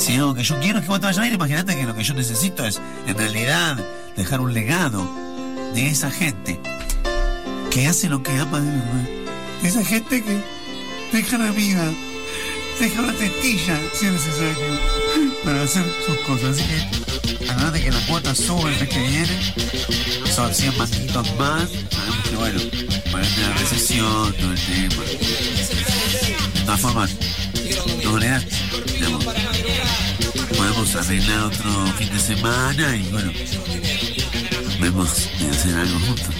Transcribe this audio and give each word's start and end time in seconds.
Si 0.00 0.14
algo 0.14 0.34
que 0.34 0.42
yo 0.42 0.58
quiero 0.58 0.78
es 0.78 0.84
que 0.84 0.90
vos 0.90 0.98
te 0.98 1.06
vayas 1.06 1.22
a 1.22 1.28
imagínate 1.28 1.76
que 1.76 1.84
lo 1.84 1.94
que 1.94 2.02
yo 2.02 2.14
necesito 2.14 2.64
es, 2.64 2.80
en 3.06 3.18
realidad, 3.18 3.76
dejar 4.16 4.40
un 4.40 4.54
legado 4.54 5.06
de 5.74 5.88
esa 5.88 6.10
gente 6.10 6.58
que 7.70 7.86
hace 7.86 8.08
lo 8.08 8.22
que 8.22 8.32
ama 8.32 8.60
de 8.60 8.70
verdad. 8.70 9.08
De 9.60 9.68
esa 9.68 9.84
gente 9.84 10.24
que 10.24 10.42
deja 11.12 11.36
la 11.36 11.50
vida, 11.50 11.92
deja 12.80 13.02
una 13.02 13.12
testilla, 13.12 13.78
si 13.92 14.06
es 14.06 14.12
necesario, 14.12 14.80
para 15.44 15.62
hacer 15.64 15.84
sus 16.06 16.16
cosas. 16.20 16.56
Así 16.56 16.64
que, 16.64 17.50
acuérdate 17.50 17.82
que 17.82 17.90
la 17.90 18.06
cuota 18.06 18.34
sube 18.34 18.72
el 18.72 18.80
mes 18.80 18.88
que 18.88 19.00
viene, 19.00 19.52
son 20.34 20.54
100 20.54 20.78
manditos 20.78 21.36
más. 21.36 21.68
Sabemos 21.90 22.28
que, 22.28 22.36
bueno, 22.36 22.60
para 23.12 23.24
la 23.24 23.52
recesión, 23.58 24.32
todo 24.32 24.50
el 24.50 24.58
tema. 24.58 25.02
De 26.54 26.60
todas 26.64 26.80
formas, 26.80 27.10
no 28.02 28.12
maneras, 28.12 28.46
podemos 30.56 30.94
arreglar 30.96 31.44
otro 31.44 31.70
fin 31.98 32.12
de 32.12 32.18
semana 32.18 32.96
y 32.96 33.02
bueno, 33.10 33.32
vemos 34.80 35.28
de 35.38 35.50
hacer 35.50 35.74
algo 35.74 35.98
juntos. 36.00 36.34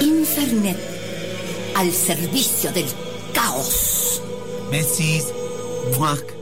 Infernet, 0.00 0.78
al 1.76 1.92
servicio 1.92 2.72
del 2.72 2.86
caos. 3.32 4.22
Besis, 4.70 5.24
muac. 5.96 6.37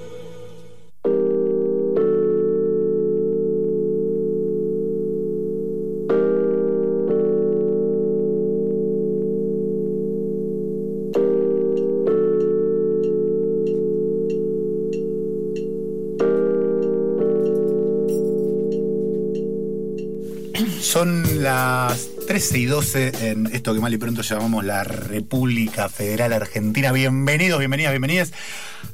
13 22.36 22.58
y 22.58 22.66
12 22.66 23.30
en 23.30 23.46
esto 23.46 23.72
que 23.72 23.80
mal 23.80 23.94
y 23.94 23.96
pronto 23.96 24.20
llamamos 24.20 24.62
la 24.62 24.84
República 24.84 25.88
Federal 25.88 26.34
Argentina. 26.34 26.92
Bienvenidos, 26.92 27.60
bienvenidas, 27.60 27.92
bienvenidas 27.92 28.32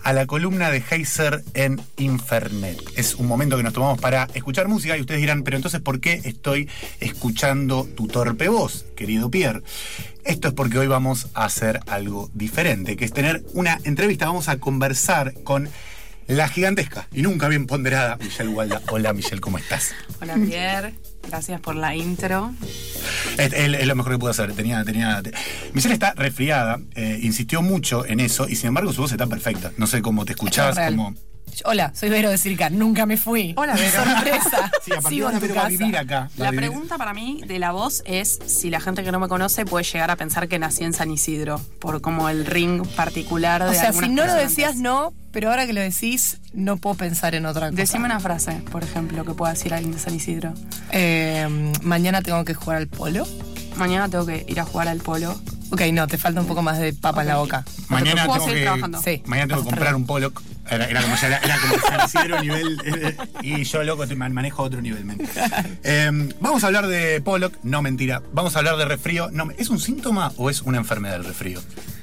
a 0.05 0.13
la 0.13 0.27
columna 0.27 0.71
de 0.71 0.81
Heiser 0.89 1.43
en 1.55 1.81
Infernet. 1.97 2.79
Es 2.95 3.17
un 3.17 3.27
momento 3.27 3.57
que 3.57 3.65
nos 3.65 3.73
tomamos 3.73 4.01
para 4.01 4.29
escuchar 4.35 4.69
música 4.69 4.97
y 4.97 5.01
ustedes 5.01 5.21
dirán, 5.21 5.43
pero 5.43 5.57
entonces, 5.57 5.81
¿por 5.81 5.99
qué 5.99 6.21
estoy 6.23 6.69
escuchando 7.01 7.89
tu 7.97 8.07
torpe 8.07 8.49
voz, 8.49 8.85
querido 8.95 9.29
Pierre? 9.29 9.63
Esto 10.23 10.47
es 10.47 10.55
porque 10.55 10.79
hoy 10.79 10.87
vamos 10.87 11.27
a 11.35 11.45
hacer 11.45 11.81
algo 11.89 12.31
diferente, 12.35 12.97
que 12.97 13.05
es 13.05 13.13
tener 13.13 13.43
una 13.55 13.81
entrevista. 13.83 14.27
Vamos 14.27 14.49
a 14.49 14.59
conversar 14.59 15.35
con 15.43 15.69
la 16.27 16.49
gigantesca 16.49 17.09
y 17.13 17.23
nunca 17.23 17.49
bien 17.49 17.67
ponderada 17.67 18.17
Michelle 18.17 18.51
Walda. 18.51 18.81
Hola 18.89 19.13
Michelle, 19.13 19.41
¿cómo 19.41 19.59
estás? 19.59 19.95
Hola 20.21 20.35
Pierre, 20.35 20.95
gracias 21.29 21.61
por 21.61 21.75
la 21.77 21.95
intro. 21.97 22.53
Es, 23.39 23.53
es- 23.53 23.75
es 23.81 23.87
lo 23.87 23.95
mejor 23.95 24.13
que 24.13 24.19
pude 24.19 24.31
hacer. 24.31 24.53
Tenía, 24.53 24.85
tenía, 24.85 25.23
te- 25.23 25.33
Michelle 25.73 25.95
está 25.95 26.15
resfriada, 26.15 26.81
eh, 26.95 27.19
insistió 27.23 27.63
mucho 27.63 28.07
en 28.07 28.21
eso 28.21 28.49
y 28.49 28.57
sin 28.57 28.69
embargo 28.69 28.93
su 28.93 29.03
voz 29.03 29.13
está 29.13 29.27
perfecta. 29.27 29.73
No 29.77 29.87
sé 29.87 30.03
cómo 30.03 30.25
te 30.25 30.33
escuchás, 30.33 30.77
cómo. 30.91 31.15
Hola, 31.65 31.93
soy 31.95 32.09
Vero 32.11 32.31
de 32.31 32.39
Circa, 32.39 32.71
nunca 32.71 33.07
me 33.07 33.17
fui. 33.17 33.55
Hola, 33.57 33.75
Vero. 33.75 34.05
Sorpresa. 34.05 34.71
Sí, 34.83 34.91
a 34.91 34.95
partir 34.97 35.03
de 35.05 35.09
Sigo 35.11 35.27
ahora 35.27 35.37
en 35.37 35.41
tu 35.43 35.47
Vero 35.49 35.55
va 35.55 35.61
a 35.61 35.65
casa. 35.71 35.79
vivir 35.79 35.97
acá. 35.99 36.21
va 36.41 36.45
La 36.45 36.51
vivir- 36.51 36.57
pregunta 36.71 36.99
para 36.99 37.15
mí 37.15 37.41
de 37.47 37.59
la 37.61 37.71
voz 37.71 38.03
es 38.05 38.39
si 38.47 38.69
la 38.71 38.81
gente 38.81 39.05
que 39.05 39.13
no 39.13 39.21
me 39.21 39.29
conoce 39.29 39.65
puede 39.65 39.85
llegar 39.85 40.11
a 40.11 40.17
pensar 40.17 40.49
que 40.49 40.59
nací 40.59 40.83
en 40.83 40.93
San 40.93 41.11
Isidro, 41.11 41.61
por 41.79 42.01
como 42.01 42.29
el 42.29 42.47
ring 42.47 42.85
particular 42.97 43.63
de 43.63 43.71
O 43.71 43.75
sea, 43.75 43.93
si 43.93 44.09
no 44.09 44.27
lo 44.27 44.35
decías, 44.35 44.77
no, 44.77 45.13
pero 45.31 45.51
ahora 45.51 45.67
que 45.67 45.73
lo 45.73 45.81
decís, 45.81 46.41
no 46.53 46.79
puedo 46.79 46.97
pensar 46.97 47.35
en 47.37 47.47
otra 47.47 47.71
cosa. 47.71 47.77
Decime 47.81 48.07
una 48.07 48.19
frase, 48.19 48.53
por 48.73 48.83
ejemplo, 48.83 49.25
que 49.25 49.35
pueda 49.35 49.53
decir 49.53 49.73
alguien 49.73 49.93
de 49.93 49.99
San 50.01 50.15
Isidro. 50.15 50.55
Eh, 50.91 51.47
mañana 51.83 52.23
tengo 52.23 52.45
que 52.45 52.55
jugar 52.55 52.79
al 52.79 52.89
polo. 52.89 53.25
Mañana 53.77 54.09
tengo 54.09 54.27
que 54.27 54.45
ir 54.49 54.61
a 54.61 54.65
jugar 54.65 54.89
al 54.89 54.99
polo. 54.99 55.39
Ok, 55.71 55.81
no, 55.93 56.07
te 56.07 56.19
falta 56.19 56.41
un 56.41 56.47
poco 56.47 56.61
más 56.63 56.79
de 56.79 56.93
papa 56.93 57.23
en 57.23 57.29
la 57.29 57.37
boca. 57.39 57.65
Mañana 57.89 58.27
¿Puedo 58.27 58.41
tengo 58.45 58.55
que, 58.55 58.63
trabajando? 58.63 59.01
Sí. 59.03 59.23
mañana 59.27 59.49
tengo 59.49 59.63
que 59.63 59.71
comprar 59.71 59.95
un 59.95 60.07
Pollock. 60.07 60.43
Era, 60.71 60.85
era 60.87 61.03
como, 61.03 61.15
era, 61.17 61.39
era 61.39 61.57
como 61.59 61.75
San 61.81 62.07
Isidro 62.07 62.41
nivel. 62.41 62.79
eh, 62.85 63.17
y 63.43 63.65
yo, 63.65 63.83
loco, 63.83 64.07
te 64.07 64.15
man- 64.15 64.33
manejo 64.33 64.63
otro 64.63 64.81
nivel. 64.81 65.05
Eh, 65.83 66.29
vamos 66.41 66.63
a 66.63 66.67
hablar 66.69 66.87
de 66.87 67.21
Pollock. 67.21 67.55
No, 67.63 67.83
mentira. 67.83 68.23
Vamos 68.33 68.55
a 68.55 68.59
hablar 68.61 68.77
de 68.77 68.85
resfrío. 68.85 69.31
No, 69.33 69.51
¿Es 69.57 69.71
un 69.71 69.81
síntoma 69.81 70.33
o 70.37 70.51
es 70.51 70.63
una 70.63 70.79
enfermedad 70.79 71.17
el 71.17 71.25
resfrío? 71.25 71.61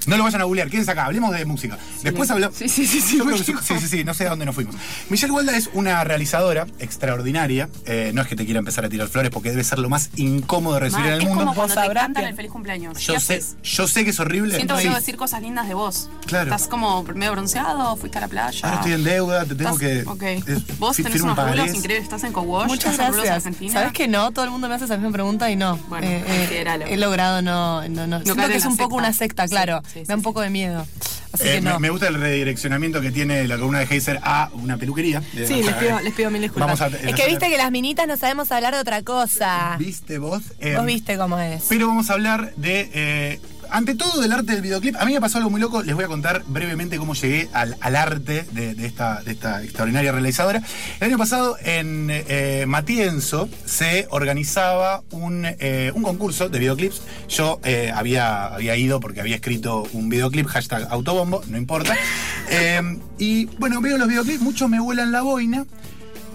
No 0.10 0.18
lo 0.18 0.24
vayan 0.24 0.42
a 0.42 0.44
googlear. 0.46 0.70
Quédense 0.70 0.92
acá. 0.92 1.06
Hablemos 1.06 1.32
de 1.32 1.46
música. 1.46 1.78
Después 2.04 2.30
hablamos. 2.32 2.58
Sí, 2.58 2.68
sí, 2.70 2.86
sí, 2.86 3.02
sí, 3.02 3.18
Yo 3.18 3.26
creo 3.26 3.38
que 3.44 3.54
me 3.54 3.62
sí, 3.62 3.80
sí, 3.80 3.88
sí, 3.88 4.04
no 4.04 4.14
sé 4.14 4.26
a 4.28 4.30
dónde 4.32 4.46
nos 4.46 4.56
fuimos. 4.56 4.76
Michelle 5.10 5.32
Walda 5.32 5.56
es 5.56 5.70
una 5.74 6.04
realizadora 6.04 6.66
extraordinaria. 6.80 7.70
Eh, 7.86 8.12
no 8.14 8.22
es 8.22 8.28
que 8.28 8.36
te 8.36 8.46
quiera 8.46 8.60
empezar 8.60 8.86
a 8.86 8.90
tirar 8.90 9.08
flores 9.08 9.32
porque 9.32 9.50
debe 9.52 9.64
ser 9.64 9.80
lo 9.80 9.90
más 9.90 10.10
incómodo 10.16 10.76
de 10.76 10.80
recibir 10.82 11.06
Ma, 11.06 11.08
en 11.10 11.14
el 11.16 11.22
es 11.22 11.28
mundo. 11.28 11.40
como 11.46 11.56
cuando 11.56 11.74
te 11.76 11.82
sabrás 11.82 12.04
cantan 12.04 12.24
que- 12.24 12.30
el 12.30 12.36
feliz 12.36 12.52
cumpleaños. 12.52 13.00
Yo 13.00 13.14
¿Qué 13.14 13.20
sé, 13.20 13.36
haces? 13.36 13.56
yo 13.64 13.88
sé 13.88 14.04
que 14.04 14.10
es 14.12 14.20
horrible. 14.20 14.56
Siento 14.56 14.76
que 14.78 14.84
que 14.84 14.90
decir 14.90 15.16
cosas 15.18 15.42
lindas 15.42 15.68
de 15.68 15.74
vos. 15.74 16.10
Claro. 16.26 16.46
Estás 16.54 16.68
como 16.68 17.04
medio 17.04 17.32
bronceado, 17.32 17.96
fuiste 17.96 18.18
a 18.18 18.22
la 18.22 18.28
playa. 18.28 18.60
Ahora 18.64 18.76
estoy 18.78 18.94
en 18.94 19.04
deuda, 19.04 19.46
te 19.46 19.56
tengo 19.56 19.78
Estás- 19.78 19.80
que. 19.80 20.04
Ok. 20.10 20.24
es- 20.48 20.80
Vos 20.80 20.98
tenés 20.98 21.22
unos 21.22 21.38
rulos 21.38 21.68
increíbles. 21.74 22.04
Estás 22.04 22.24
en 22.24 22.34
Cowash. 22.34 22.68
Muchas 22.68 22.94
estás 22.94 23.16
en. 23.26 23.32
Argentina. 23.32 23.74
¿Sabes 23.74 23.94
que 23.94 24.08
no? 24.08 24.32
Todo 24.32 24.46
el 24.46 24.52
mundo 24.52 24.68
me 24.68 24.76
hace 24.76 24.86
esa 24.86 24.98
misma 24.98 25.12
pregunta 25.12 25.50
y 25.52 25.56
no. 25.56 25.78
Bueno, 25.90 26.08
Eh, 26.08 26.24
eh, 26.28 26.84
he 26.90 26.98
logrado 26.98 27.42
no. 27.42 27.88
no, 27.88 28.08
no. 28.08 28.22
Siento 28.22 28.48
que 28.48 28.56
es 28.56 28.66
un 28.66 28.78
poco 28.78 28.96
una 28.96 29.14
secta, 29.14 29.48
claro. 29.48 29.82
sí, 29.94 29.99
sí, 30.00 30.08
da 30.08 30.16
un 30.16 30.22
poco 30.22 30.42
de 30.42 30.50
miedo. 30.50 30.86
Así 31.32 31.48
Eh, 31.48 31.56
que 31.56 31.62
me, 31.62 31.70
no. 31.70 31.80
me 31.80 31.90
gusta 31.92 32.08
el 32.08 32.16
redireccionamiento 32.16 33.02
que 33.02 33.12
tiene 33.12 33.48
la 33.48 33.56
columna 33.58 33.80
de 33.80 33.86
Heiser 33.86 34.20
a 34.24 34.50
una 34.54 34.78
peluquería. 34.78 35.22
Eh, 35.36 35.46
Sí, 35.48 35.62
les 35.62 35.76
pido, 35.76 36.00
eh, 36.00 36.04
les 36.04 36.14
pido 36.14 36.32
mil 36.32 36.42
disculpas. 36.42 36.80
Vamos 36.80 36.94
a, 36.94 37.08
es 37.08 37.16
que 37.16 37.28
viste 37.28 37.50
que 37.50 37.58
las 37.58 37.70
minitas 37.72 38.08
no 38.08 38.18
sabemos 38.18 38.52
hablar 38.52 38.74
de 38.74 38.80
otra 38.82 39.04
cosa. 39.04 39.76
¿Viste 39.78 40.18
vos? 40.18 40.42
Eh, 40.60 40.76
Vos 40.76 40.86
viste 40.86 41.18
cómo 41.18 41.38
es. 41.38 41.66
Pero 41.70 41.88
vamos 41.88 42.10
a 42.10 42.14
hablar 42.14 42.52
de. 42.56 43.40
Ante 43.72 43.96
todo 43.96 44.22
del 44.22 44.32
arte 44.32 44.54
del 44.54 44.62
videoclip. 44.62 44.96
A 44.98 45.06
mí 45.06 45.14
me 45.14 45.22
pasó 45.22 45.38
algo 45.38 45.50
muy 45.50 45.62
loco. 45.62 45.84
Les 45.84 45.96
voy 45.96 46.04
a 46.04 46.08
contar 46.08 46.44
brevemente 46.48 46.98
cómo 46.98 47.14
llegué 47.14 47.50
al, 47.54 47.78
al 47.82 47.96
arte 47.96 48.46
de, 48.52 48.76
de 48.76 48.86
esta, 48.86 49.22
de 49.24 49.32
esta 49.32 49.64
extraordinaria 49.64 50.12
realizadora. 50.12 50.62
El 51.00 51.08
año 51.08 51.18
pasado 51.18 51.58
en 51.64 52.08
eh, 52.10 52.66
Matienzo 52.68 53.50
se 53.66 54.08
organizaba 54.10 55.04
un, 55.12 55.46
eh, 55.46 55.92
un 55.94 56.04
concurso 56.04 56.50
de 56.50 56.60
videoclips. 56.60 57.02
Yo 57.28 57.60
eh, 57.64 57.92
había, 57.94 58.48
había 58.48 58.76
ido 58.76 59.00
porque 59.00 59.22
había 59.22 59.36
escrito 59.36 59.88
un 59.94 60.10
videoclip, 60.10 60.48
hashtag 60.48 60.88
autobombo, 60.90 61.44
no 61.48 61.58
importa. 61.58 61.96
Y 63.20 63.46
bueno, 63.58 63.82
veo 63.82 63.98
los 63.98 64.08
videoclips, 64.08 64.42
muchos 64.42 64.70
me 64.70 64.80
vuelan 64.80 65.12
la 65.12 65.22
boina. 65.22 65.66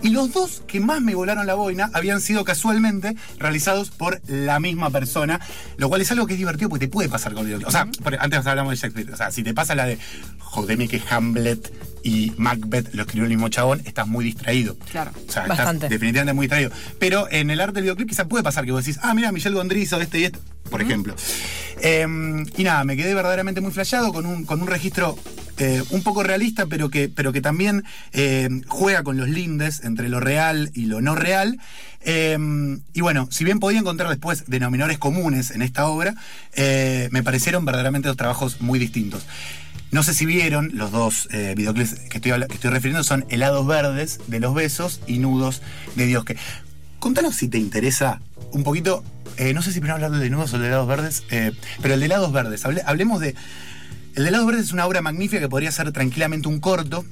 Y 0.04 0.10
los 0.10 0.34
dos 0.34 0.62
que 0.66 0.80
más 0.80 1.00
me 1.00 1.14
volaron 1.14 1.46
la 1.46 1.54
boina 1.54 1.90
habían 1.94 2.20
sido 2.20 2.44
casualmente 2.44 3.16
realizados 3.38 3.90
por 3.90 4.20
la 4.28 4.60
misma 4.60 4.90
persona, 4.90 5.40
lo 5.78 5.88
cual 5.88 6.02
es 6.02 6.10
algo 6.12 6.26
que 6.26 6.34
es 6.34 6.38
divertido 6.38 6.68
porque 6.68 6.86
te 6.86 6.92
puede 6.92 7.08
pasar 7.08 7.32
con 7.32 7.40
el 7.40 7.46
videoclip. 7.46 7.68
O 7.68 7.70
sea, 7.70 7.88
antes 8.20 8.46
hablamos 8.46 8.72
de 8.72 8.76
Shakespeare. 8.76 9.10
O 9.10 9.16
sea, 9.16 9.30
si 9.30 9.42
te 9.42 9.54
pasa 9.54 9.74
la 9.74 9.86
de 9.86 9.98
jodeme 10.40 10.88
que 10.88 11.02
Hamlet 11.08 11.72
y 12.02 12.34
Macbeth 12.36 12.92
lo 12.94 13.04
escribió 13.04 13.24
el 13.24 13.30
mismo 13.30 13.48
chabón, 13.48 13.80
estás 13.86 14.06
muy 14.06 14.26
distraído. 14.26 14.76
Claro. 14.90 15.10
O 15.26 15.32
sea, 15.32 15.46
Bastante. 15.46 15.86
estás 15.86 15.90
definitivamente 15.90 16.34
muy 16.34 16.48
distraído. 16.48 16.70
Pero 16.98 17.26
en 17.30 17.48
el 17.48 17.58
arte 17.62 17.76
del 17.76 17.84
videoclip 17.84 18.10
quizá 18.10 18.28
puede 18.28 18.44
pasar 18.44 18.66
que 18.66 18.72
vos 18.72 18.84
decís, 18.84 19.00
ah, 19.02 19.14
mira, 19.14 19.32
Michelle 19.32 19.56
Gondry 19.56 19.80
hizo 19.80 19.98
este 20.02 20.20
y 20.20 20.24
este, 20.24 20.38
por 20.68 20.82
ejemplo. 20.82 21.16
Eh, 21.80 22.06
y 22.58 22.62
nada, 22.62 22.84
me 22.84 22.96
quedé 22.98 23.14
verdaderamente 23.14 23.62
muy 23.62 23.72
flasheado 23.72 24.12
con 24.12 24.26
un, 24.26 24.44
con 24.44 24.60
un 24.60 24.68
registro 24.68 25.16
eh, 25.58 25.82
un 25.90 26.02
poco 26.02 26.22
realista, 26.22 26.66
pero 26.66 26.88
que, 26.90 27.08
pero 27.08 27.32
que 27.32 27.40
también 27.40 27.84
eh, 28.12 28.48
juega 28.66 29.02
con 29.02 29.16
los 29.16 29.28
lindes 29.28 29.82
entre 29.84 30.08
lo 30.08 30.20
real 30.20 30.70
y 30.74 30.86
lo 30.86 31.00
no 31.00 31.14
real. 31.14 31.58
Eh, 32.00 32.36
y 32.92 33.00
bueno, 33.00 33.28
si 33.30 33.44
bien 33.44 33.60
podía 33.60 33.78
encontrar 33.78 34.10
después 34.10 34.44
denominadores 34.46 34.98
comunes 34.98 35.50
en 35.50 35.62
esta 35.62 35.86
obra, 35.86 36.14
me 36.56 37.22
parecieron 37.22 37.64
verdaderamente 37.64 38.08
dos 38.08 38.16
trabajos 38.16 38.60
muy 38.60 38.78
distintos. 38.78 39.26
No 39.90 40.02
sé 40.02 40.12
si 40.12 40.26
vieron 40.26 40.70
los 40.74 40.90
dos 40.90 41.28
videoclips 41.30 41.94
que 42.10 42.18
estoy, 42.18 42.32
que 42.48 42.54
estoy 42.54 42.70
refiriendo, 42.70 43.04
son 43.04 43.24
Helados 43.28 43.66
Verdes 43.66 44.20
de 44.26 44.40
los 44.40 44.54
Besos 44.54 45.00
y 45.06 45.18
Nudos 45.18 45.62
de 45.94 46.06
Dios. 46.06 46.24
Que, 46.24 46.36
contanos 46.98 47.36
si 47.36 47.48
te 47.48 47.58
interesa 47.58 48.20
un 48.52 48.64
poquito, 48.64 49.04
no 49.54 49.62
sé 49.62 49.72
si 49.72 49.80
primero 49.80 49.94
hablar 49.94 50.10
de 50.10 50.30
Nudos 50.30 50.52
o 50.52 50.58
de 50.58 50.66
Helados 50.66 50.88
Verdes, 50.88 51.22
pero 51.80 51.94
el 51.94 52.00
de 52.00 52.06
Helados 52.06 52.32
Verdes, 52.32 52.64
hable- 52.64 52.82
hablemos 52.84 53.20
de... 53.20 53.34
El 54.14 54.22
de 54.24 54.28
Helados 54.28 54.46
Verdes 54.46 54.64
es 54.66 54.72
una 54.72 54.86
obra 54.86 55.02
magnífica 55.02 55.40
que 55.40 55.48
podría 55.48 55.72
ser 55.72 55.90
tranquilamente 55.92 56.48
un 56.48 56.60
corto. 56.60 57.04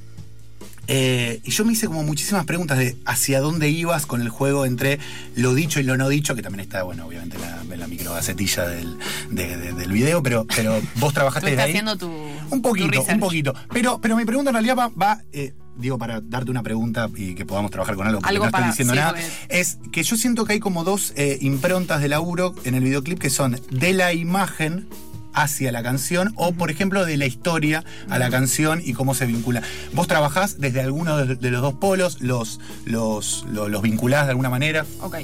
Eh, 0.89 1.41
y 1.45 1.51
yo 1.53 1.65
me 1.65 1.73
hice 1.73 1.87
como 1.87 2.03
muchísimas 2.03 2.45
preguntas 2.45 2.77
de 2.77 2.97
hacia 3.07 3.41
dónde 3.41 3.69
ibas 3.71 4.05
con 4.05 4.21
el 4.21 4.29
juego 4.29 4.67
entre 4.67 4.99
lo 5.37 5.55
dicho 5.55 5.79
y 5.79 5.85
lo 5.85 5.97
no 5.97 6.09
dicho, 6.09 6.35
que 6.35 6.43
también 6.43 6.61
está, 6.61 6.83
bueno, 6.83 7.07
obviamente 7.07 7.37
en 7.37 7.43
la, 7.71 7.77
la 7.77 7.87
microgacetilla 7.87 8.67
del, 8.67 8.99
de- 9.31 9.57
de- 9.57 9.73
del 9.75 9.93
video, 9.93 10.23
pero, 10.25 10.45
pero 10.55 10.81
vos 10.97 11.15
trabajaste 11.15 11.47
Tú 11.47 11.47
de 11.47 11.53
estás 11.53 11.67
ahí. 11.67 11.71
haciendo 11.73 11.97
tu. 11.97 12.11
Un 12.51 12.63
poquito, 12.63 13.03
tu 13.05 13.13
un 13.13 13.21
poquito. 13.21 13.55
Pero, 13.73 14.01
pero 14.01 14.17
mi 14.17 14.25
pregunta 14.25 14.51
en 14.51 14.55
realidad 14.55 14.77
va, 14.77 14.89
va, 14.89 15.23
eh, 15.33 15.55
digo, 15.77 15.99
para 15.99 16.21
darte 16.21 16.51
una 16.51 16.65
pregunta 16.65 17.09
y 17.17 17.35
que 17.37 17.47
podamos 17.47 17.71
trabajar 17.71 17.95
con 17.95 18.07
algo, 18.09 18.19
porque 18.21 18.31
Algo 18.31 18.45
no 18.45 18.49
estoy 18.49 18.61
para- 18.61 18.71
diciendo 18.73 18.95
sí, 18.95 18.99
nada, 18.99 19.11
porque- 19.13 19.61
es 19.61 19.79
que 19.93 20.03
yo 20.03 20.17
siento 20.17 20.45
que 20.45 20.55
hay 20.55 20.61
como 20.61 20.83
dos 20.83 21.13
eh, 21.17 21.39
improntas 21.43 22.01
de 22.03 22.09
laburo 22.09 22.57
en 22.65 22.75
el 22.75 22.83
videoclip 22.83 23.21
que 23.21 23.31
son 23.31 23.59
de 23.71 23.93
la 23.93 24.13
imagen 24.13 24.89
hacia 25.35 25.73
la 25.73 25.83
canción 25.83 26.33
o, 26.37 26.53
por 26.53 26.71
ejemplo, 26.71 27.05
de 27.05 27.17
la 27.17 27.27
historia 27.27 27.85
a 28.09 28.19
la 28.19 28.31
canción 28.31 28.81
y 28.85 28.93
cómo 28.93 29.15
se 29.15 29.27
vincula. 29.27 29.63
Vos 29.93 30.07
trabajás 30.07 30.61
desde 30.61 30.81
alguno 30.81 31.17
de, 31.17 31.51
los 31.51 31.63
dos 31.63 31.75
polos, 31.75 32.21
los, 32.21 32.61
los, 32.85 33.45
los, 33.49 33.71
los 33.71 33.83
vinculás 33.83 34.25
de 34.27 34.31
alguna 34.31 34.51
manera. 34.51 34.85
Ok. 35.01 35.17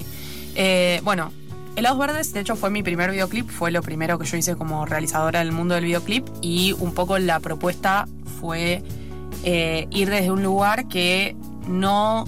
Eh, 0.55 1.00
bueno, 1.05 1.32
Helados 1.76 1.99
Verdes, 1.99 2.32
de 2.32 2.40
hecho, 2.40 2.56
fue 2.56 2.70
mi 2.70 2.82
primer 2.82 3.10
videoclip. 3.10 3.49
Fue 3.49 3.70
lo 3.70 3.82
primero 3.82 4.19
que 4.19 4.26
yo 4.26 4.37
hice 4.37 4.56
como 4.56 4.84
realizadora 4.84 5.38
del 5.38 5.52
mundo 5.52 5.76
del 5.76 5.84
videoclip. 5.84 6.26
Y 6.40 6.72
un 6.72 6.93
poco 6.93 7.19
la 7.19 7.38
propuesta 7.38 8.08
fue 8.40 8.82
eh, 9.44 9.87
ir 9.90 10.10
desde 10.10 10.32
un 10.32 10.43
lugar 10.43 10.88
que 10.88 11.37
no 11.69 12.25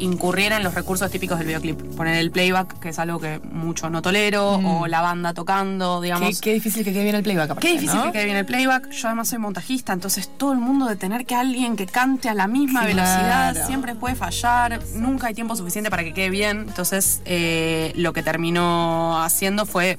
incurriera 0.00 0.56
en 0.56 0.64
los 0.64 0.74
recursos 0.74 1.10
típicos 1.10 1.38
del 1.38 1.46
videoclip. 1.46 1.78
Poner 1.94 2.16
el 2.16 2.30
playback, 2.30 2.80
que 2.80 2.88
es 2.88 2.98
algo 2.98 3.20
que 3.20 3.38
mucho 3.52 3.88
no 3.90 4.02
tolero, 4.02 4.54
o 4.54 4.86
la 4.86 5.00
banda 5.00 5.32
tocando, 5.34 6.00
Qué, 6.00 6.06
digamos. 6.06 6.40
qué 6.40 6.52
difícil 6.54 6.84
que 6.84 6.92
quede 6.92 7.04
bien 7.04 7.14
el 7.16 7.22
playback. 7.22 7.50
aparte, 7.50 7.66
Qué 7.68 7.74
difícil 7.74 7.96
¿no? 7.98 8.04
que 8.06 8.12
quede 8.12 8.24
bien 8.24 8.36
el 8.38 8.46
playback. 8.46 8.90
Yo 8.90 9.08
además 9.08 9.28
soy 9.28 9.38
montajista, 9.38 9.92
entonces 9.92 10.28
todo 10.36 10.52
el 10.52 10.58
mundo 10.58 10.86
de 10.86 10.96
tener 10.96 11.24
que 11.26 11.34
alguien 11.34 11.76
que 11.76 11.86
cante 11.86 12.28
a 12.28 12.34
la 12.34 12.46
misma 12.48 12.80
Claro. 12.86 12.96
velocidad 12.96 13.66
siempre 13.66 13.94
puede 13.94 14.14
fallar. 14.16 14.80
Nunca 14.94 15.28
hay 15.28 15.34
tiempo 15.34 15.54
suficiente 15.54 15.90
para 15.90 16.02
que 16.04 16.12
quede 16.12 16.30
bien. 16.30 16.64
Entonces 16.68 17.20
eh, 17.26 17.92
lo 17.96 18.12
que 18.12 18.22
terminó 18.22 19.22
haciendo 19.22 19.66
fue 19.66 19.98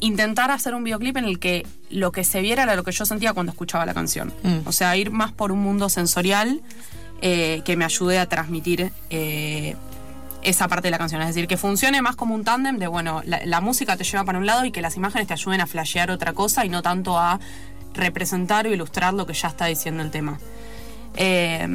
intentar 0.00 0.50
hacer 0.50 0.74
un 0.74 0.84
videoclip 0.84 1.16
en 1.16 1.24
el 1.24 1.38
que 1.38 1.66
lo 1.90 2.12
que 2.12 2.22
se 2.24 2.40
viera 2.42 2.64
era 2.64 2.76
lo 2.76 2.84
que 2.84 2.92
yo 2.92 3.06
sentía 3.06 3.32
cuando 3.32 3.52
escuchaba 3.52 3.86
la 3.86 3.94
canción. 3.94 4.32
Mm. 4.42 4.66
O 4.66 4.72
sea, 4.72 4.96
ir 4.96 5.10
más 5.10 5.32
por 5.32 5.52
un 5.52 5.60
mundo 5.60 5.88
sensorial 5.88 6.60
eh, 7.22 7.62
que 7.64 7.76
me 7.76 7.84
ayude 7.84 8.18
a 8.18 8.26
transmitir 8.26 8.92
eh, 9.10 9.76
esa 10.42 10.68
parte 10.68 10.88
de 10.88 10.90
la 10.90 10.98
canción. 10.98 11.20
Es 11.22 11.28
decir, 11.28 11.48
que 11.48 11.56
funcione 11.56 12.02
más 12.02 12.16
como 12.16 12.34
un 12.34 12.44
tándem 12.44 12.78
de, 12.78 12.86
bueno, 12.86 13.22
la, 13.24 13.44
la 13.44 13.60
música 13.60 13.96
te 13.96 14.04
lleva 14.04 14.24
para 14.24 14.38
un 14.38 14.46
lado 14.46 14.64
y 14.64 14.70
que 14.70 14.82
las 14.82 14.96
imágenes 14.96 15.26
te 15.26 15.34
ayuden 15.34 15.60
a 15.60 15.66
flashear 15.66 16.10
otra 16.10 16.32
cosa 16.32 16.64
y 16.64 16.68
no 16.68 16.82
tanto 16.82 17.18
a 17.18 17.40
representar 17.94 18.66
o 18.66 18.72
ilustrar 18.72 19.14
lo 19.14 19.26
que 19.26 19.32
ya 19.32 19.48
está 19.48 19.66
diciendo 19.66 20.02
el 20.02 20.10
tema. 20.10 20.38
Eh, 21.16 21.66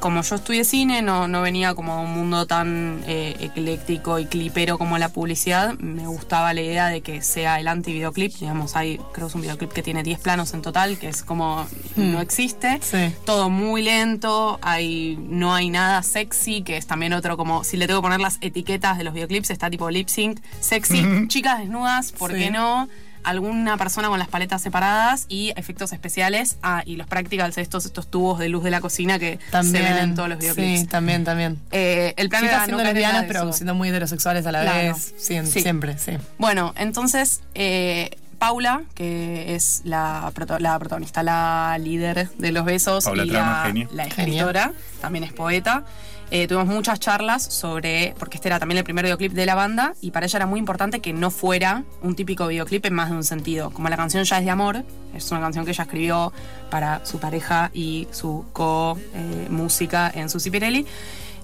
como 0.00 0.22
yo 0.22 0.36
estudié 0.36 0.64
cine, 0.64 1.02
no, 1.02 1.28
no 1.28 1.42
venía 1.42 1.74
como 1.74 1.96
de 1.96 2.02
un 2.04 2.12
mundo 2.14 2.46
tan 2.46 3.02
eh, 3.06 3.36
ecléctico 3.40 4.18
y 4.18 4.26
clipero 4.26 4.78
como 4.78 4.96
la 4.98 5.08
publicidad. 5.10 5.74
Me 5.78 6.06
gustaba 6.06 6.54
la 6.54 6.60
idea 6.62 6.86
de 6.88 7.00
que 7.00 7.20
sea 7.22 7.58
el 7.60 7.68
anti-videoclip. 7.68 8.32
Digamos, 8.38 8.76
hay, 8.76 8.96
creo 9.12 9.26
que 9.26 9.30
es 9.30 9.34
un 9.34 9.40
videoclip 9.42 9.72
que 9.72 9.82
tiene 9.82 10.02
10 10.02 10.20
planos 10.20 10.54
en 10.54 10.62
total, 10.62 10.98
que 10.98 11.08
es 11.08 11.22
como 11.22 11.66
no 11.96 12.20
existe. 12.20 12.78
Sí. 12.82 13.14
Todo 13.24 13.50
muy 13.50 13.82
lento, 13.82 14.58
hay, 14.62 15.18
no 15.20 15.54
hay 15.54 15.70
nada 15.70 16.02
sexy, 16.02 16.62
que 16.62 16.76
es 16.76 16.86
también 16.86 17.12
otro 17.12 17.36
como, 17.36 17.64
si 17.64 17.76
le 17.76 17.86
tengo 17.86 18.00
que 18.00 18.04
poner 18.06 18.20
las 18.20 18.38
etiquetas 18.40 18.98
de 18.98 19.04
los 19.04 19.14
videoclips, 19.14 19.50
está 19.50 19.68
tipo 19.70 19.90
lip 19.90 20.08
sync, 20.08 20.40
sexy, 20.60 21.04
chicas 21.28 21.58
desnudas, 21.58 22.12
¿por 22.12 22.32
Sí. 22.32 22.38
qué 22.38 22.50
no? 22.50 22.88
Alguna 23.24 23.76
persona 23.76 24.08
con 24.08 24.18
las 24.18 24.28
paletas 24.28 24.62
separadas 24.62 25.26
y 25.28 25.52
efectos 25.56 25.92
especiales. 25.92 26.56
Ah, 26.62 26.82
y 26.86 26.96
los 26.96 27.06
practicals, 27.06 27.58
estos, 27.58 27.84
estos 27.86 28.08
tubos 28.10 28.38
de 28.38 28.48
luz 28.48 28.64
de 28.64 28.70
la 28.70 28.80
cocina 28.80 29.18
que 29.18 29.38
También. 29.50 29.84
se 29.86 29.92
ven 29.92 30.02
en 30.02 30.14
todos 30.14 30.28
los 30.28 30.38
videoclips. 30.38 30.80
Sí, 30.80 30.86
también, 30.86 31.24
también. 31.24 31.58
Eh, 31.70 32.14
el 32.16 32.28
plan 32.28 32.42
Chicas 32.42 32.54
era 32.56 32.64
siendo 32.66 32.82
no 32.84 32.88
lesbianas, 32.90 33.24
pero 33.26 33.42
eso. 33.44 33.52
siendo 33.52 33.74
muy 33.74 33.88
heterosexuales 33.88 34.46
a 34.46 34.52
la 34.52 34.62
Claro. 34.62 34.94
vez. 34.94 35.14
Sí, 35.18 35.38
Sí. 35.44 35.60
Siempre, 35.62 35.98
sí. 35.98 36.12
Bueno, 36.38 36.72
entonces 36.76 37.40
eh, 37.54 38.10
Paula, 38.38 38.82
que 38.94 39.54
es 39.56 39.80
la, 39.84 40.30
protagonista, 40.32 41.22
la 41.24 41.76
líder 41.80 42.28
de 42.38 42.52
los 42.52 42.64
besos 42.64 43.04
Paula 43.04 43.24
y 43.24 43.28
Trama, 43.30 43.52
la, 43.60 43.64
genio. 43.66 43.88
la 43.92 44.04
escritora, 44.04 44.72
también 45.00 45.24
es 45.24 45.32
poeta. 45.32 45.84
Eh, 46.30 46.46
tuvimos 46.46 46.66
muchas 46.66 47.00
charlas 47.00 47.42
sobre, 47.42 48.14
porque 48.18 48.36
este 48.36 48.48
era 48.48 48.58
también 48.58 48.78
el 48.78 48.84
primer 48.84 49.04
videoclip 49.04 49.32
de 49.32 49.46
la 49.46 49.54
banda, 49.54 49.94
y 50.00 50.10
para 50.10 50.26
ella 50.26 50.38
era 50.38 50.46
muy 50.46 50.58
importante 50.58 51.00
que 51.00 51.12
no 51.12 51.30
fuera 51.30 51.84
un 52.02 52.14
típico 52.14 52.46
videoclip 52.46 52.84
en 52.86 52.94
más 52.94 53.10
de 53.10 53.16
un 53.16 53.24
sentido. 53.24 53.70
Como 53.70 53.88
la 53.88 53.96
canción 53.96 54.24
ya 54.24 54.38
es 54.38 54.44
de 54.44 54.50
amor, 54.50 54.84
es 55.14 55.30
una 55.30 55.40
canción 55.40 55.64
que 55.64 55.70
ella 55.70 55.84
escribió 55.84 56.32
para 56.70 57.04
su 57.04 57.18
pareja 57.18 57.70
y 57.72 58.08
su 58.10 58.44
co-música 58.52 60.10
en 60.14 60.28
Susi 60.28 60.50
Pirelli, 60.50 60.86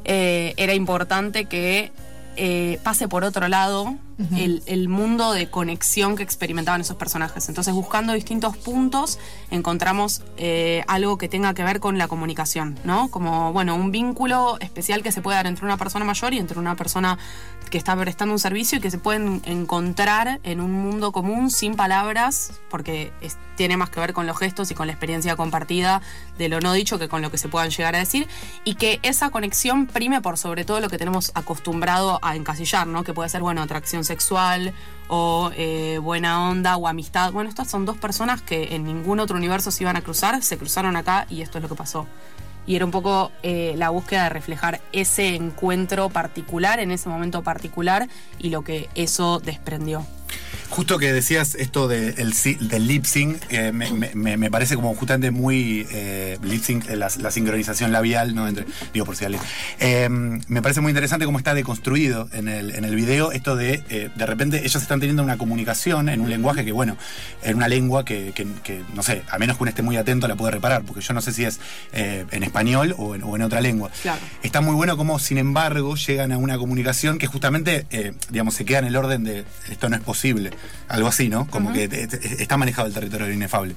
eh, 0.05 0.53
era 0.57 0.75
importante 0.75 1.47
que 1.47 1.91
eh, 2.37 2.79
pase 2.83 3.09
por 3.09 3.25
otro 3.25 3.49
lado 3.49 3.95
el, 4.37 4.63
el 4.67 4.89
mundo 4.89 5.33
de 5.33 5.51
conexión 5.51 6.17
que 6.17 6.23
experimentaban 6.23 6.81
esos 6.81 6.97
personajes. 6.97 7.49
Entonces, 7.49 7.75
buscando 7.75 8.13
distintos 8.13 8.57
puntos, 8.57 9.19
encontramos 9.51 10.23
eh, 10.37 10.85
algo 10.87 11.19
que 11.19 11.29
tenga 11.29 11.55
que 11.55 11.65
ver 11.65 11.81
con 11.81 11.99
la 11.99 12.09
comunicación, 12.09 12.79
¿no? 12.85 13.09
Como, 13.11 13.53
bueno, 13.53 13.75
un 13.75 13.91
vínculo 13.91 14.57
especial 14.61 15.03
que 15.03 15.13
se 15.13 15.21
puede 15.23 15.37
dar 15.37 15.47
entre 15.47 15.65
una 15.65 15.77
persona 15.77 16.05
mayor 16.05 16.35
y 16.35 16.39
entre 16.39 16.59
una 16.59 16.77
persona 16.77 17.19
que 17.71 17.79
está 17.79 17.97
prestando 17.97 18.33
un 18.33 18.39
servicio 18.39 18.79
y 18.79 18.81
que 18.81 18.91
se 18.91 18.99
pueden 18.99 19.43
encontrar 19.47 20.39
en 20.45 20.61
un 20.61 20.71
mundo 20.73 21.11
común 21.11 21.51
sin 21.51 21.75
palabras, 21.75 22.53
porque 22.71 23.13
es- 23.21 23.37
tiene 23.57 23.77
más 23.77 23.89
que 23.91 24.01
ver 24.01 24.13
con 24.13 24.27
los 24.27 24.37
gestos 24.39 24.71
y 24.71 24.75
con 24.75 24.87
la 24.89 24.93
experiencia 24.93 25.37
compartida 25.37 26.03
de 26.39 26.49
lo 26.49 26.61
no 26.61 26.73
dicho 26.73 26.99
que 26.99 27.09
con 27.09 27.23
lo 27.23 27.31
que 27.31 27.39
se 27.39 27.49
puedan 27.49 27.71
llegar 27.71 27.95
a 27.95 27.99
decir, 27.99 28.29
y 28.65 28.75
que 28.75 28.99
esa 29.03 29.31
conexión 29.31 29.87
prime 29.87 30.21
por 30.21 30.37
sobre 30.39 30.65
todo 30.65 30.81
lo 30.81 30.89
que 30.89 30.99
tenemos 30.99 31.31
acostumbrado 31.35 32.19
a 32.23 32.37
encasillar, 32.37 32.87
¿no? 32.87 33.03
Que 33.05 33.15
puede 33.15 33.29
ser, 33.29 33.41
bueno, 33.43 33.63
atracción 33.63 34.04
sexual 34.05 34.73
o 35.09 35.51
eh, 35.56 35.99
buena 36.03 36.49
onda 36.49 36.77
o 36.77 36.89
amistad. 36.89 37.33
Bueno, 37.33 37.49
estas 37.49 37.69
son 37.69 37.85
dos 37.85 37.97
personas 37.97 38.43
que 38.43 38.75
en 38.75 38.85
ningún 38.85 39.21
otro 39.21 39.37
universo 39.37 39.71
se 39.71 39.83
iban 39.85 39.97
a 39.97 40.03
cruzar, 40.03 40.43
se 40.43 40.59
cruzaron 40.59 40.97
acá 40.97 41.27
y 41.29 41.43
esto 41.43 41.59
es 41.59 41.62
lo 41.62 41.69
que 41.69 41.75
pasó. 41.75 42.06
Y 42.67 42.77
era 42.77 42.85
un 42.85 42.91
poco 42.91 43.31
eh, 43.43 43.75
la 43.77 43.91
búsqueda 43.91 44.25
de 44.25 44.29
reflejar 44.31 44.81
ese 44.93 45.35
encuentro 45.35 46.09
particular 46.09 46.81
en 46.81 46.91
ese 46.91 47.09
momento 47.09 47.43
particular 47.43 48.09
y 48.39 48.49
lo 48.49 48.62
que 48.62 48.89
eso 48.95 49.39
desprendió. 49.39 50.06
Justo 50.71 50.99
que 50.99 51.12
decías 51.12 51.55
esto 51.55 51.89
de 51.89 52.11
el 52.19 52.35
del 52.69 52.87
lip 52.87 53.05
sync, 53.05 53.39
eh, 53.51 53.73
me, 53.73 53.91
me- 53.93 54.11
me- 54.15 54.37
me 54.37 54.51
parece 54.51 54.75
como 54.77 54.95
justamente 54.95 55.31
muy 55.31 55.87
eh, 55.91 56.39
lip 56.43 56.62
sync, 56.62 56.89
eh, 56.89 56.97
la, 56.97 57.11
la 57.19 57.31
sincronización 57.31 57.93
labial, 57.93 58.35
¿no? 58.35 58.47
Entre, 58.49 58.65
digo 58.93 59.06
por 59.06 59.17
si 59.17 59.25
alguien. 59.25 59.43
Eh, 59.81 60.09
me 60.11 60.62
parece 60.62 60.81
muy 60.81 60.91
interesante 60.91 61.25
cómo 61.27 61.39
está 61.39 61.55
deconstruido 61.55 62.29
en 62.33 62.49
el, 62.49 62.75
en 62.75 62.85
el 62.85 62.95
video 62.95 63.33
esto 63.33 63.56
de 63.56 63.75
de 64.15 64.27
repente 64.27 64.59
ellos 64.61 64.77
están 64.83 65.01
teniendo 65.01 65.23
una 65.23 65.37
comunicación 65.39 66.09
en 66.09 66.21
un 66.21 66.31
lenguaje 66.31 66.65
que, 66.65 66.73
bueno, 66.73 66.97
en 67.43 67.56
una 67.56 67.69
lengua 67.69 68.05
que, 68.05 68.33
que- 68.35 68.47
que, 68.62 68.83
no 68.95 69.03
sé, 69.03 69.23
a 69.31 69.39
menos 69.39 69.56
que 69.56 69.62
uno 69.65 69.71
esté 69.71 69.83
muy 69.83 69.97
atento 69.97 70.27
la 70.29 70.37
puede 70.37 70.53
reparar, 70.53 70.83
porque 70.83 71.01
yo 71.03 71.15
no 71.15 71.21
sé 71.21 71.33
si 71.33 71.45
es 71.45 71.61
en 71.93 72.43
español 72.43 72.95
o 72.99 73.15
en, 73.15 73.23
o 73.23 73.37
en 73.37 73.43
otra 73.43 73.61
lengua. 73.61 73.91
Claro. 74.03 74.21
Está 74.43 74.61
muy 74.61 74.75
bueno 74.75 74.97
cómo, 74.97 75.19
sin 75.19 75.39
embargo, 75.39 75.95
llegan 75.97 76.33
a 76.33 76.39
una 76.39 76.59
comunicación 76.59 77.19
que 77.19 77.27
justamente, 77.27 77.87
digamos, 78.31 78.55
se 78.55 78.65
queda 78.65 78.79
en 78.81 78.87
el 78.87 78.97
orden 78.97 79.25
de 79.25 79.45
esto 79.71 79.89
no 79.89 79.97
es 79.97 80.03
posible. 80.03 80.44
Algo 80.88 81.08
así, 81.08 81.29
¿no? 81.29 81.46
Como 81.49 81.73
que 81.73 81.88
te- 81.88 82.06
te- 82.06 82.43
está 82.43 82.56
manejado 82.56 82.87
el 82.88 82.94
territorio 82.94 83.26
del 83.26 83.37
inefable. 83.37 83.75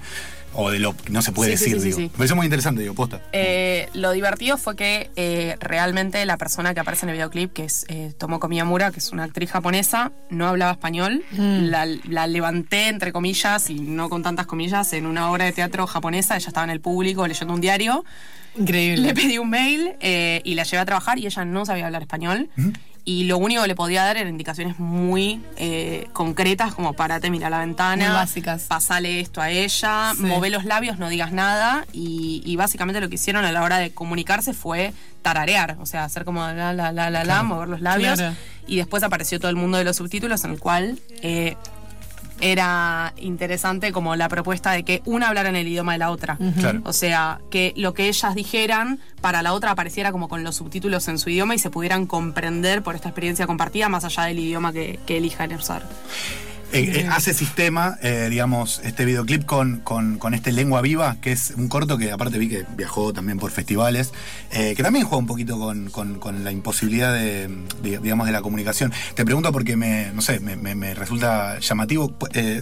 O 0.59 0.71
de 0.71 0.79
lo 0.79 0.95
que 0.97 1.11
no 1.11 1.21
se 1.21 1.33
puede 1.33 1.55
Sí, 1.55 1.65
decir, 1.65 1.73
sí, 1.75 1.79
sí, 1.81 1.85
digo. 1.87 1.97
sí. 1.97 2.03
Me 2.13 2.17
parece 2.17 2.33
muy 2.33 2.45
interesante, 2.45 2.81
digo, 2.81 2.95
posta. 2.95 3.21
Eh, 3.31 3.89
lo 3.93 4.11
divertido 4.11 4.57
fue 4.57 4.75
que 4.75 5.12
eh, 5.15 5.55
realmente 5.59 6.25
la 6.25 6.38
persona 6.38 6.74
que 6.74 6.79
aparece 6.79 7.05
en 7.05 7.09
el 7.09 7.15
videoclip, 7.15 7.53
que 7.53 7.65
es 7.65 7.86
eh, 7.89 8.13
Tomoko 8.17 8.47
Miyamura, 8.47 8.89
que 8.91 8.97
es 9.00 9.12
una 9.12 9.25
actriz 9.25 9.51
japonesa, 9.51 10.13
no 10.31 10.47
hablaba 10.47 10.71
español. 10.71 11.24
La, 11.38 11.86
la 11.86 12.25
levanté, 12.27 12.88
entre 12.88 13.12
comillas, 13.12 13.69
y 13.69 13.75
no 13.81 14.09
con 14.09 14.24
tantas 14.24 14.47
comillas, 14.47 14.91
en 14.93 15.05
una 15.05 15.29
obra 15.29 15.45
de 15.45 15.51
teatro 15.51 15.86
japonesa. 15.86 16.38
Ella 16.38 16.47
estaba 16.47 16.63
en 16.63 16.71
el 16.71 16.79
público 16.81 17.27
leyendo 17.27 17.53
un 17.53 17.62
diario. 17.62 18.03
Increíble. 18.57 19.03
Le 19.05 19.13
pedí 19.13 19.38
un 19.38 19.51
mail 19.51 19.91
eh, 20.00 20.41
y 20.43 20.55
la 20.55 20.63
llevé 20.63 20.79
a 20.79 20.86
trabajar 20.86 21.19
y 21.19 21.27
ella 21.27 21.45
no 21.45 21.65
sabía 21.67 21.86
hablar 21.86 22.01
español. 22.01 22.50
Y 23.09 23.23
lo 23.23 23.37
único 23.37 23.61
que 23.61 23.69
le 23.69 23.75
podía 23.75 24.03
dar 24.03 24.17
eran 24.17 24.27
indicaciones 24.33 24.79
muy 24.79 25.41
eh, 25.55 26.09
concretas, 26.11 26.73
como 26.75 26.91
parate, 26.91 27.29
mira 27.29 27.49
la 27.49 27.59
ventana. 27.59 28.05
Muy 28.05 28.13
básicas. 28.13 28.63
Pasale 28.63 29.21
esto 29.21 29.39
a 29.39 29.49
ella, 29.49 30.11
Sí. 30.13 30.23
move 30.23 30.49
los 30.49 30.65
labios, 30.65 30.99
no 30.99 31.07
digas 31.07 31.31
nada. 31.31 31.85
Y, 31.93 32.41
y 32.45 32.57
básicamente 32.57 32.99
lo 32.99 33.07
que 33.07 33.15
hicieron 33.15 33.45
a 33.45 33.53
la 33.53 33.63
hora 33.63 33.77
de 33.77 33.91
comunicarse 33.91 34.53
fue 34.53 34.93
tararear. 35.21 35.77
O 35.79 35.85
sea, 35.85 36.03
hacer 36.03 36.25
como 36.25 36.41
la, 36.41 36.73
la, 36.73 36.91
la, 36.91 37.09
la, 37.09 37.23
la, 37.23 37.43
mover 37.43 37.69
los 37.69 37.79
labios. 37.79 38.15
Claro. 38.19 38.35
Y 38.67 38.75
después 38.75 39.01
apareció 39.03 39.39
todo 39.39 39.51
el 39.51 39.55
mundo 39.55 39.77
de 39.77 39.85
los 39.85 39.95
subtítulos, 39.95 40.43
en 40.43 40.51
el 40.51 40.59
cual 40.59 40.99
eh, 41.21 41.55
era 42.41 43.13
interesante 43.17 43.91
como 43.91 44.15
la 44.15 44.29
propuesta 44.29 44.72
de 44.72 44.84
que 44.84 45.01
una 45.06 45.29
hablara 45.29 45.50
en 45.50 45.56
el 45.56 45.67
idioma 45.67 45.94
de 45.94 45.98
la 46.00 46.12
otra. 46.12 46.38
Claro. 46.60 46.82
O 46.84 46.94
sea, 46.94 47.41
que 47.50 47.74
lo 47.75 47.94
que 47.94 48.08
ellas 48.08 48.36
dijeran 48.36 49.00
para 49.22 49.41
la 49.41 49.53
otra 49.53 49.72
apareciera 49.72 50.12
como 50.12 50.29
con 50.29 50.44
los 50.44 50.56
subtítulos 50.56 51.08
en 51.08 51.20
su 51.20 51.29
idioma 51.29 51.56
y 51.56 51.60
se 51.60 51.70
pudieran 51.70 52.06
comprender 52.06 52.84
por 52.84 52.96
esta 52.96 53.10
experiencia 53.10 53.48
compartida 53.48 53.89
más 53.89 54.03
allá 54.03 54.24
del 54.24 54.39
idioma 54.39 54.72
que, 54.72 55.00
que 55.06 55.17
elijan 55.17 55.51
usar. 55.53 55.84
Eh, 56.74 57.00
eh, 57.00 57.07
hace 57.09 57.33
sistema, 57.33 57.97
eh, 58.01 58.27
digamos, 58.29 58.81
este 58.83 59.05
videoclip 59.05 59.45
con, 59.45 59.77
con, 59.79 60.17
con 60.17 60.33
este 60.33 60.51
Lengua 60.51 60.81
Viva, 60.81 61.15
que 61.21 61.31
es 61.31 61.53
un 61.55 61.69
corto 61.69 61.97
que 61.97 62.12
aparte 62.12 62.38
vi 62.38 62.50
que 62.50 62.65
viajó 62.75 63.13
también 63.13 63.39
por 63.39 63.51
festivales, 63.51 64.12
que 64.51 64.75
también 64.83 65.05
juega 65.05 65.17
un 65.17 65.27
poquito 65.27 65.57
con, 65.57 65.89
con- 65.89 66.43
la 66.43 66.51
imposibilidad 66.51 67.13
de, 67.13 67.47
de, 67.81 68.00
digamos, 68.00 68.25
de 68.27 68.33
la 68.33 68.41
comunicación. 68.41 68.91
Te 69.15 69.24
pregunto 69.24 69.51
porque 69.53 69.77
me, 69.77 70.12
no 70.13 70.21
sé, 70.21 70.39
me, 70.41 70.55
me- 70.57 70.75
me 70.75 70.93
resulta 70.93 71.57
llamativo, 71.59 72.13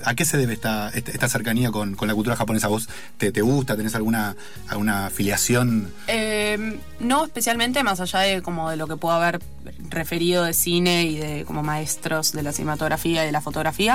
¿a 0.05 0.13
qué 0.13 0.23
se 0.23 0.37
debe 0.37 0.53
esta, 0.53 0.89
esta, 0.89 1.11
esta 1.11 1.27
cercanía 1.27 1.71
con, 1.71 1.95
con 1.95 2.07
la 2.07 2.13
cultura 2.13 2.35
japonesa? 2.35 2.67
¿Vos 2.67 2.87
te, 3.17 3.31
te 3.31 3.41
gusta? 3.41 3.75
¿Tenés 3.75 3.95
alguna, 3.95 4.35
alguna 4.67 5.07
afiliación? 5.07 5.91
Eh, 6.07 6.79
no 6.99 7.25
especialmente, 7.25 7.83
más 7.83 7.99
allá 7.99 8.19
de 8.19 8.41
como 8.43 8.69
de 8.69 8.77
lo 8.77 8.87
que 8.87 8.97
puedo 8.97 9.15
haber 9.15 9.41
referido 9.89 10.43
de 10.43 10.53
cine 10.53 11.03
y 11.05 11.17
de 11.17 11.43
como 11.45 11.63
maestros 11.63 12.31
de 12.33 12.43
la 12.43 12.51
cinematografía 12.53 13.23
y 13.23 13.25
de 13.25 13.31
la 13.31 13.41
fotografía. 13.41 13.94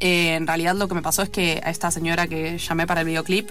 Eh, 0.00 0.34
en 0.34 0.46
realidad 0.46 0.74
lo 0.74 0.88
que 0.88 0.94
me 0.94 1.02
pasó 1.02 1.22
es 1.22 1.30
que 1.30 1.60
a 1.64 1.70
esta 1.70 1.90
señora 1.90 2.26
que 2.26 2.58
llamé 2.58 2.86
para 2.86 3.00
el 3.00 3.06
videoclip 3.06 3.50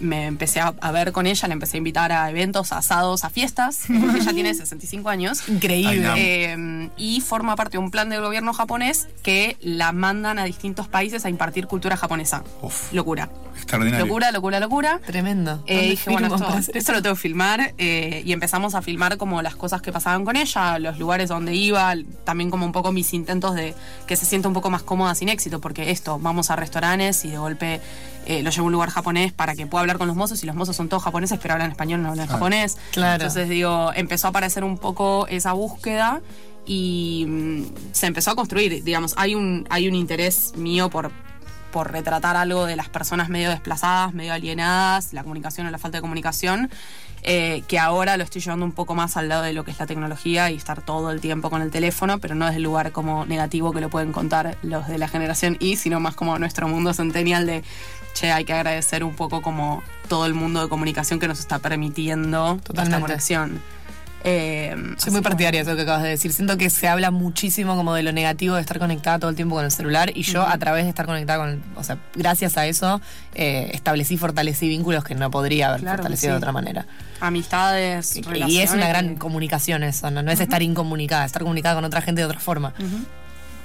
me 0.00 0.26
empecé 0.26 0.60
a, 0.60 0.74
a 0.80 0.92
ver 0.92 1.12
con 1.12 1.26
ella, 1.26 1.46
la 1.46 1.54
empecé 1.54 1.76
a 1.76 1.78
invitar 1.78 2.10
a 2.10 2.28
eventos, 2.30 2.72
a 2.72 2.78
asados, 2.78 3.22
a 3.24 3.30
fiestas, 3.30 3.82
porque 4.00 4.18
ella 4.20 4.32
tiene 4.32 4.54
65 4.54 5.08
años. 5.08 5.48
Increíble. 5.48 6.10
Eh, 6.16 6.90
y 6.96 7.20
forma 7.20 7.54
parte 7.56 7.72
de 7.72 7.78
un 7.78 7.90
plan 7.90 8.08
del 8.08 8.20
gobierno 8.22 8.52
japonés 8.52 9.06
que 9.22 9.56
la 9.60 9.92
mandan 9.92 10.38
a 10.38 10.44
distintos 10.44 10.88
países 10.88 11.24
a 11.24 11.28
impartir 11.28 11.66
cultura 11.66 11.96
japonesa. 11.96 12.42
Uf. 12.62 12.92
Locura. 12.92 13.30
Extraordinario. 13.56 14.04
Locura, 14.06 14.32
locura, 14.32 14.60
locura. 14.60 15.00
Tremendo. 15.06 15.62
Eh, 15.66 15.74
¿Dónde 15.74 15.90
dije, 15.90 16.10
bueno, 16.10 16.34
esto, 16.34 16.72
esto 16.74 16.92
lo 16.92 17.02
tengo 17.02 17.14
que 17.14 17.20
filmar. 17.20 17.72
eh, 17.78 18.22
y 18.24 18.32
empezamos 18.32 18.74
a 18.74 18.82
filmar 18.82 19.16
como 19.16 19.42
las 19.42 19.54
cosas 19.54 19.80
que 19.80 19.92
pasaban 19.92 20.24
con 20.24 20.34
ella, 20.36 20.78
los 20.80 20.98
lugares 20.98 21.28
donde 21.28 21.54
iba, 21.54 21.94
también 22.24 22.50
como 22.50 22.66
un 22.66 22.72
poco 22.72 22.90
mis 22.90 23.14
intentos 23.14 23.54
de 23.54 23.74
que 24.08 24.16
se 24.16 24.26
sienta 24.26 24.48
un 24.48 24.54
poco 24.54 24.70
más 24.70 24.82
cómoda 24.82 25.14
sin 25.14 25.28
éxito, 25.28 25.60
porque 25.60 25.83
esto, 25.90 26.18
vamos 26.18 26.50
a 26.50 26.56
restaurantes 26.56 27.24
y 27.24 27.30
de 27.30 27.38
golpe 27.38 27.80
eh, 28.26 28.42
lo 28.42 28.50
llevo 28.50 28.62
a 28.62 28.66
un 28.66 28.72
lugar 28.72 28.90
japonés 28.90 29.32
para 29.32 29.54
que 29.54 29.66
pueda 29.66 29.80
hablar 29.82 29.98
con 29.98 30.06
los 30.06 30.16
mozos 30.16 30.42
y 30.42 30.46
los 30.46 30.56
mozos 30.56 30.76
son 30.76 30.88
todos 30.88 31.02
japoneses, 31.02 31.38
pero 31.40 31.54
hablan 31.54 31.70
español, 31.70 32.02
no 32.02 32.10
hablan 32.10 32.26
japonés. 32.26 32.78
Claro. 32.92 33.14
Entonces 33.14 33.48
digo, 33.48 33.92
empezó 33.94 34.28
a 34.28 34.30
aparecer 34.30 34.64
un 34.64 34.78
poco 34.78 35.26
esa 35.28 35.52
búsqueda 35.52 36.20
y 36.66 37.26
mm, 37.28 37.62
se 37.92 38.06
empezó 38.06 38.30
a 38.30 38.34
construir, 38.34 38.82
digamos, 38.82 39.14
hay 39.16 39.34
un, 39.34 39.66
hay 39.68 39.88
un 39.88 39.94
interés 39.94 40.52
mío 40.56 40.88
por 40.88 41.12
por 41.74 41.90
retratar 41.90 42.36
algo 42.36 42.66
de 42.66 42.76
las 42.76 42.88
personas 42.88 43.28
medio 43.28 43.50
desplazadas, 43.50 44.14
medio 44.14 44.32
alienadas, 44.32 45.12
la 45.12 45.24
comunicación 45.24 45.66
o 45.66 45.72
la 45.72 45.78
falta 45.78 45.98
de 45.98 46.02
comunicación, 46.02 46.70
eh, 47.24 47.62
que 47.66 47.78
ahora 47.78 48.16
lo 48.16 48.24
estoy 48.24 48.42
llevando 48.42 48.66
un 48.66 48.72
poco 48.72 48.94
más 48.94 49.16
al 49.16 49.28
lado 49.28 49.42
de 49.42 49.54
lo 49.54 49.64
que 49.64 49.70
es 49.70 49.78
la 49.78 49.86
tecnología 49.86 50.50
y 50.50 50.56
estar 50.56 50.82
todo 50.82 51.10
el 51.10 51.20
tiempo 51.20 51.48
con 51.48 51.62
el 51.62 51.70
teléfono, 51.70 52.18
pero 52.18 52.34
no 52.34 52.44
desde 52.44 52.58
el 52.58 52.62
lugar 52.64 52.92
como 52.92 53.24
negativo 53.24 53.72
que 53.72 53.80
lo 53.80 53.88
pueden 53.88 54.12
contar 54.12 54.58
los 54.62 54.86
de 54.86 54.98
la 54.98 55.08
generación 55.08 55.56
Y, 55.58 55.76
sino 55.76 56.00
más 56.00 56.14
como 56.14 56.38
nuestro 56.38 56.68
mundo 56.68 56.92
centennial 56.92 57.46
de, 57.46 57.64
che, 58.12 58.30
hay 58.30 58.44
que 58.44 58.52
agradecer 58.52 59.02
un 59.04 59.14
poco 59.14 59.40
como 59.40 59.82
todo 60.08 60.26
el 60.26 60.34
mundo 60.34 60.62
de 60.62 60.68
comunicación 60.68 61.18
que 61.18 61.26
nos 61.26 61.40
está 61.40 61.58
permitiendo 61.58 62.56
esta 62.56 62.64
Totalmente. 62.64 63.00
conexión. 63.00 63.62
Eh, 64.26 64.74
Soy 64.96 65.12
muy 65.12 65.20
partidaria 65.20 65.62
de 65.62 65.70
eso 65.70 65.76
que 65.76 65.82
acabas 65.82 66.02
de 66.02 66.08
decir. 66.08 66.32
Siento 66.32 66.56
que 66.56 66.70
se 66.70 66.88
habla 66.88 67.10
muchísimo 67.10 67.76
como 67.76 67.92
de 67.94 68.02
lo 68.02 68.10
negativo 68.10 68.54
de 68.54 68.62
estar 68.62 68.78
conectada 68.78 69.18
todo 69.18 69.28
el 69.30 69.36
tiempo 69.36 69.54
con 69.56 69.64
el 69.66 69.70
celular 69.70 70.10
y 70.14 70.22
yo 70.22 70.42
a 70.48 70.56
través 70.56 70.84
de 70.84 70.88
estar 70.88 71.04
conectada 71.04 71.40
con, 71.44 71.62
o 71.76 71.84
sea, 71.84 71.98
gracias 72.14 72.56
a 72.56 72.66
eso 72.66 73.02
eh, 73.34 73.70
establecí, 73.74 74.16
fortalecí 74.16 74.66
vínculos 74.68 75.04
que 75.04 75.14
no 75.14 75.30
podría 75.30 75.68
haber 75.68 75.80
Claro 75.82 75.98
fortalecido 75.98 76.32
de 76.32 76.38
otra 76.38 76.52
manera. 76.52 76.86
Amistades, 77.20 78.16
Y- 78.16 78.20
Y 78.20 78.20
es 78.22 78.26
relaciones 78.30 78.70
una 78.72 78.88
gran 78.88 79.14
comunicación 79.16 79.82
eso, 79.82 80.10
¿no? 80.10 80.22
No 80.22 80.30
es 80.32 80.40
estar 80.40 80.62
incomunicada, 80.62 81.26
estar 81.26 81.42
comunicada 81.42 81.74
con 81.74 81.84
otra 81.84 82.00
gente 82.00 82.22
de 82.22 82.26
otra 82.26 82.40
forma. 82.40 82.72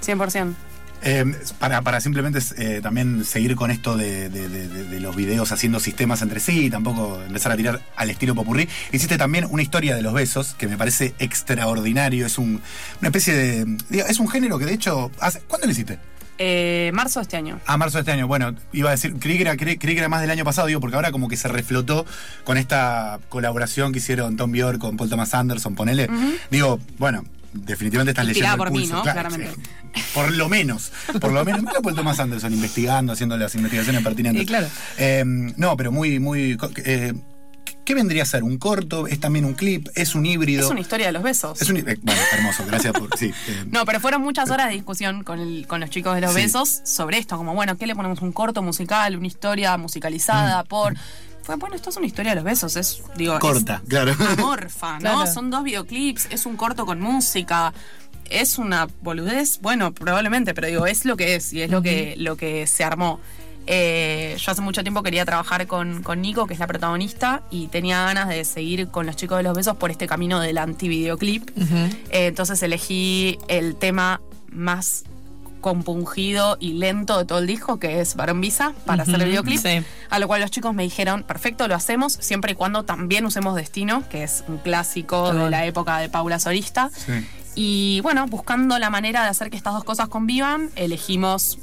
100%. 0.01 0.53
Eh, 1.01 1.23
para, 1.59 1.81
para 1.81 2.01
simplemente 2.01 2.39
eh, 2.57 2.81
también 2.83 3.23
seguir 3.23 3.55
con 3.55 3.71
esto 3.71 3.95
de, 3.95 4.29
de- 4.29 4.49
de- 4.49 4.67
de- 4.67 4.83
de 4.83 4.99
los 4.99 5.15
videos 5.15 5.51
haciendo 5.51 5.79
sistemas 5.79 6.21
entre 6.21 6.39
sí 6.41 6.65
y 6.65 6.69
tampoco 6.69 7.21
empezar 7.25 7.51
a 7.53 7.55
tirar 7.57 7.81
al 7.95 8.09
estilo 8.09 8.35
popurrí, 8.35 8.67
hiciste 8.91 9.17
también 9.17 9.45
una 9.49 9.61
historia 9.61 9.95
de 9.95 10.01
los 10.01 10.13
besos 10.13 10.55
que 10.57 10.67
me 10.67 10.77
parece 10.77 11.13
extraordinario. 11.19 12.25
Es 12.25 12.37
un, 12.37 12.61
una 12.99 13.07
especie 13.07 13.33
de. 13.33 13.77
Es 14.09 14.19
un 14.19 14.27
género 14.27 14.59
que 14.59 14.65
de 14.65 14.73
hecho. 14.73 15.11
hace- 15.19 15.39
¿Cuándo 15.47 15.67
lo 15.67 15.71
hiciste? 15.71 15.99
Eh, 16.41 16.91
marzo 16.93 17.19
de 17.19 17.23
este 17.23 17.35
año. 17.37 17.59
A 17.65 17.75
marzo 17.77 17.97
de 17.97 18.01
este 18.01 18.11
año. 18.13 18.25
Bueno, 18.27 18.55
iba 18.71 18.89
a 18.89 18.91
decir, 18.91 19.13
creí 19.19 19.35
que, 19.35 19.41
era, 19.41 19.57
creí, 19.57 19.77
creí 19.77 19.93
que 19.93 19.99
era 19.99 20.07
más 20.09 20.21
del 20.21 20.29
año 20.31 20.45
pasado, 20.45 20.67
digo, 20.67 20.79
porque 20.79 20.95
ahora 20.95 21.11
como 21.11 21.27
que 21.27 21.35
se 21.35 21.47
reflotó 21.49 22.05
con 22.45 22.57
esta 22.57 23.19
colaboración 23.29 23.91
que 23.91 23.99
hicieron 23.99 24.37
Tom 24.37 24.51
Bjork 24.51 24.79
con 24.79 24.95
Paul 24.95 25.09
Thomas 25.09 25.33
Anderson, 25.33 25.75
ponele. 25.75 26.09
Digo, 26.49 26.79
bueno, 26.97 27.25
definitivamente 27.53 28.11
estás 28.11 28.25
Inspirada 28.25 28.55
leyendo 28.55 28.63
el 28.63 28.69
por 28.69 28.71
mí, 28.71 28.79
pulso. 28.81 28.95
¿no? 28.95 29.01
Claro, 29.03 29.19
Claramente. 29.29 29.55
sí. 29.95 30.01
Por 30.13 30.31
lo 30.31 30.49
menos, 30.49 30.91
por 31.19 31.31
lo 31.31 31.43
menos. 31.45 31.61
Mira 31.63 31.81
Paul 31.81 31.95
Thomas 31.95 32.19
Anderson 32.19 32.53
investigando, 32.53 33.13
haciendo 33.13 33.37
las 33.37 33.55
investigaciones 33.55 34.03
pertinentes. 34.03 34.41
Sí, 34.41 34.47
claro. 34.47 34.67
Eh, 34.97 35.23
no, 35.25 35.75
pero 35.77 35.91
muy, 35.91 36.19
muy... 36.19 36.57
eh, 36.85 37.13
¿Qué 37.85 37.95
vendría 37.95 38.21
a 38.21 38.25
ser? 38.27 38.43
¿Un 38.43 38.59
corto? 38.59 39.07
¿Es 39.07 39.19
también 39.19 39.45
un 39.45 39.55
clip? 39.55 39.87
¿Es 39.95 40.13
un 40.13 40.23
híbrido? 40.27 40.63
Es 40.63 40.69
una 40.69 40.79
historia 40.79 41.07
de 41.07 41.11
los 41.11 41.23
besos. 41.23 41.59
Es 41.59 41.69
un- 41.69 41.77
eh, 41.77 41.97
bueno, 42.03 42.21
hermoso, 42.33 42.63
gracias 42.67 42.93
por... 42.93 43.17
Sí, 43.17 43.27
eh, 43.47 43.65
No, 43.71 43.83
pero 43.85 43.99
fueron 43.99 44.21
muchas 44.21 44.51
horas 44.51 44.67
de 44.67 44.73
discusión 44.75 45.23
con, 45.23 45.39
el- 45.39 45.65
con 45.67 45.79
los 45.79 45.89
chicos 45.89 46.13
de 46.13 46.21
los 46.21 46.33
Sí. 46.35 46.41
besos 46.41 46.81
sobre 46.85 47.17
esto, 47.17 47.35
como 47.37 47.55
bueno, 47.55 47.77
¿qué 47.77 47.87
le 47.87 47.95
ponemos? 47.95 48.21
Un 48.21 48.31
corto 48.31 48.61
musical, 48.61 49.15
una 49.15 49.25
historia 49.27 49.75
Mm. 49.75 49.81
musicalizada 49.81 50.63
por. 50.65 50.93
Fue 51.49 51.55
bueno, 51.55 51.75
esto 51.75 51.89
es 51.89 51.97
una 51.97 52.05
historia 52.05 52.33
de 52.33 52.35
los 52.35 52.43
besos, 52.43 52.75
es, 52.75 53.01
digo, 53.15 53.33
es 53.33 53.39
corta, 53.39 53.81
claro. 53.87 54.13
amorfa, 54.37 54.99
¿no? 54.99 54.99
Claro. 54.99 55.25
Son 55.25 55.49
dos 55.49 55.63
videoclips, 55.63 56.27
es 56.29 56.45
un 56.45 56.55
corto 56.55 56.85
con 56.85 57.01
música. 57.01 57.73
Es 58.29 58.59
una 58.59 58.87
boludez, 59.01 59.59
bueno, 59.59 59.91
probablemente, 59.91 60.53
pero 60.53 60.67
digo, 60.67 60.85
es 60.85 61.05
lo 61.05 61.17
que 61.17 61.33
es 61.33 61.51
y 61.51 61.63
es 61.63 61.71
lo 61.71 61.81
que, 61.81 62.13
lo 62.19 62.37
que 62.37 62.67
se 62.67 62.83
armó. 62.83 63.19
Eh, 63.65 64.37
yo 64.37 64.51
hace 64.51 64.61
mucho 64.61 64.83
tiempo 64.83 65.01
quería 65.01 65.25
trabajar 65.25 65.65
con, 65.65 66.03
con 66.03 66.21
Nico, 66.21 66.45
que 66.45 66.53
es 66.53 66.59
la 66.59 66.67
protagonista, 66.67 67.41
y 67.49 67.65
tenía 67.65 68.03
ganas 68.03 68.29
de 68.29 68.45
seguir 68.45 68.89
con 68.89 69.07
los 69.07 69.15
chicos 69.15 69.37
de 69.37 69.43
los 69.43 69.57
besos 69.57 69.75
por 69.75 69.89
este 69.89 70.05
camino 70.05 70.39
del 70.39 70.59
anti-videoclip. 70.59 71.49
Eh, 71.57 72.27
entonces 72.27 72.61
elegí 72.61 73.39
el 73.47 73.75
tema 73.75 74.21
más 74.51 75.03
compungido 75.61 76.57
y 76.59 76.73
lento 76.73 77.17
de 77.17 77.25
todo 77.25 77.39
el 77.39 77.47
disco, 77.47 77.79
que 77.79 78.01
es 78.01 78.15
Barón 78.15 78.41
Visa, 78.41 78.73
para 78.85 79.03
hacer 79.03 79.21
el 79.21 79.29
videoclip. 79.29 79.59
sí. 79.59 79.83
A 80.09 80.19
lo 80.19 80.27
cual 80.27 80.41
los 80.41 80.51
chicos 80.51 80.73
me 80.73 80.83
dijeron, 80.83 81.23
perfecto, 81.23 81.67
lo 81.67 81.75
hacemos, 81.75 82.13
siempre 82.13 82.53
y 82.53 82.55
cuando 82.55 82.83
también 82.83 83.25
usemos 83.25 83.55
Destino, 83.55 84.03
que 84.09 84.23
es 84.23 84.43
un 84.47 84.57
clásico 84.57 85.33
de 85.33 85.49
la 85.49 85.65
época 85.65 85.99
de 85.99 86.09
Paula 86.09 86.39
Sorista. 86.39 86.89
Sí. 86.93 87.25
Y 87.55 87.99
bueno, 88.01 88.25
buscando 88.27 88.79
la 88.79 88.89
manera 88.89 89.23
de 89.23 89.29
hacer 89.29 89.49
que 89.49 89.57
estas 89.57 89.73
dos 89.73 89.83
cosas 89.83 90.07
convivan, 90.07 90.69
elegimos 90.75 91.59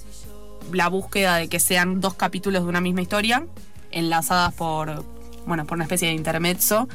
la 0.73 0.89
búsqueda 0.89 1.37
de 1.37 1.49
que 1.49 1.61
sean 1.61 2.01
dos 2.01 2.15
capítulos 2.15 2.65
de 2.65 2.69
una 2.69 2.81
misma 2.81 3.03
historia, 3.03 3.47
enlazadas 3.91 4.53
por, 4.55 5.05
bueno, 5.47 5.65
por 5.65 5.77
una 5.77 5.85
especie 5.85 6.09
de 6.09 6.15
intermezzo. 6.15 6.89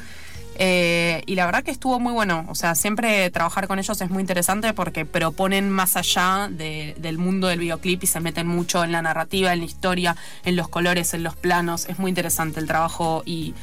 Eh, 0.58 1.24
y 1.25 1.36
la 1.36 1.46
verdad 1.46 1.63
que 1.63 1.72
estuvo 1.72 2.00
muy 2.00 2.13
bueno. 2.13 2.46
O 2.50 2.55
sea, 2.55 2.75
siempre 2.75 3.29
trabajar 3.31 3.67
con 3.67 3.79
ellos 3.79 4.00
es 4.01 4.10
muy 4.10 4.22
interesante 4.22 4.74
porque 4.74 5.05
proponen 5.05 5.70
más 5.70 5.96
allá 5.96 6.50
de- 6.51 6.96
del 7.00 7.17
mundo 7.17 7.48
del 7.48 7.60
videoclip 7.60 8.03
y 8.03 8.08
se 8.08 8.20
meten 8.20 8.48
mucho 8.48 8.84
en 8.84 8.91
la 8.91 9.01
narrativa, 9.01 9.53
en 9.53 9.60
la 9.60 9.65
historia, 9.65 10.15
en 10.46 10.55
los 10.55 10.67
colores, 10.67 11.13
en 11.13 11.24
los 11.24 11.36
planos. 11.36 11.86
Es 11.88 12.00
muy 12.00 12.10
interesante 12.10 12.60
el 12.60 12.67
trabajo 12.67 13.24
y 13.25 13.53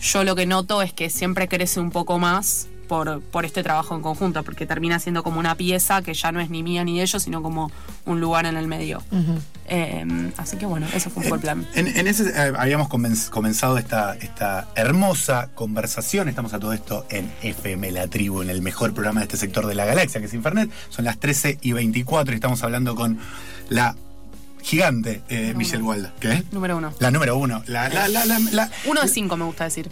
yo 0.00 0.24
lo 0.24 0.34
que 0.34 0.46
noto 0.46 0.82
es 0.82 0.92
que 0.92 1.10
siempre 1.10 1.46
crece 1.46 1.78
un 1.78 1.90
poco 1.90 2.18
más 2.18 2.68
por, 2.90 3.20
por 3.20 3.44
este 3.44 3.62
trabajo 3.62 3.94
en 3.94 4.02
conjunto, 4.02 4.42
porque 4.42 4.66
termina 4.66 4.98
siendo 4.98 5.22
como 5.22 5.38
una 5.38 5.54
pieza 5.54 6.02
que 6.02 6.12
ya 6.12 6.32
no 6.32 6.40
es 6.40 6.50
ni 6.50 6.64
mía 6.64 6.82
ni 6.84 6.96
de 6.98 7.04
ellos, 7.04 7.22
sino 7.22 7.40
como 7.40 7.70
un 8.04 8.20
lugar 8.20 8.46
en 8.46 8.56
el 8.56 8.66
medio. 8.66 9.00
Eh, 9.68 10.04
así 10.36 10.56
que 10.56 10.66
bueno, 10.66 10.88
eso 10.92 11.08
fue 11.08 11.30
un 11.30 11.38
plan. 11.40 11.64
En, 11.76 11.86
en 11.86 12.06
ese 12.08 12.24
eh, 12.30 12.52
habíamos 12.58 12.88
comenz- 12.88 13.30
comenzado 13.30 13.78
esta, 13.78 14.14
esta 14.16 14.66
hermosa 14.74 15.50
conversación. 15.54 16.28
Estamos 16.28 16.52
a 16.52 16.58
todo 16.58 16.72
esto 16.72 17.06
en 17.10 17.30
FM 17.42 17.92
La 17.92 18.08
Tribu, 18.08 18.42
en 18.42 18.50
el 18.50 18.60
mejor 18.60 18.92
programa 18.92 19.20
de 19.20 19.26
este 19.26 19.36
sector 19.36 19.66
de 19.68 19.76
la 19.76 19.84
galaxia, 19.84 20.20
que 20.20 20.26
es 20.26 20.34
Infernet. 20.34 20.68
Son 20.88 21.04
las 21.04 21.18
13 21.20 21.58
y 21.62 21.70
24 21.72 22.32
y 22.32 22.34
estamos 22.34 22.62
hablando 22.64 22.96
con 22.96 23.20
la 23.68 23.94
gigante 24.62 25.22
eh, 25.28 25.54
Michelle 25.56 25.82
Walda. 25.82 26.12
¿Qué? 26.20 26.44
Número 26.52 26.76
uno. 26.76 26.92
La 26.98 27.10
número 27.10 27.36
uno. 27.36 27.62
La, 27.66 27.88
la, 27.88 28.08
la, 28.08 28.24
la, 28.24 28.70
Uno 28.86 29.00
de 29.02 29.08
cinco 29.08 29.36
me 29.36 29.44
gusta 29.44 29.64
decir. 29.64 29.90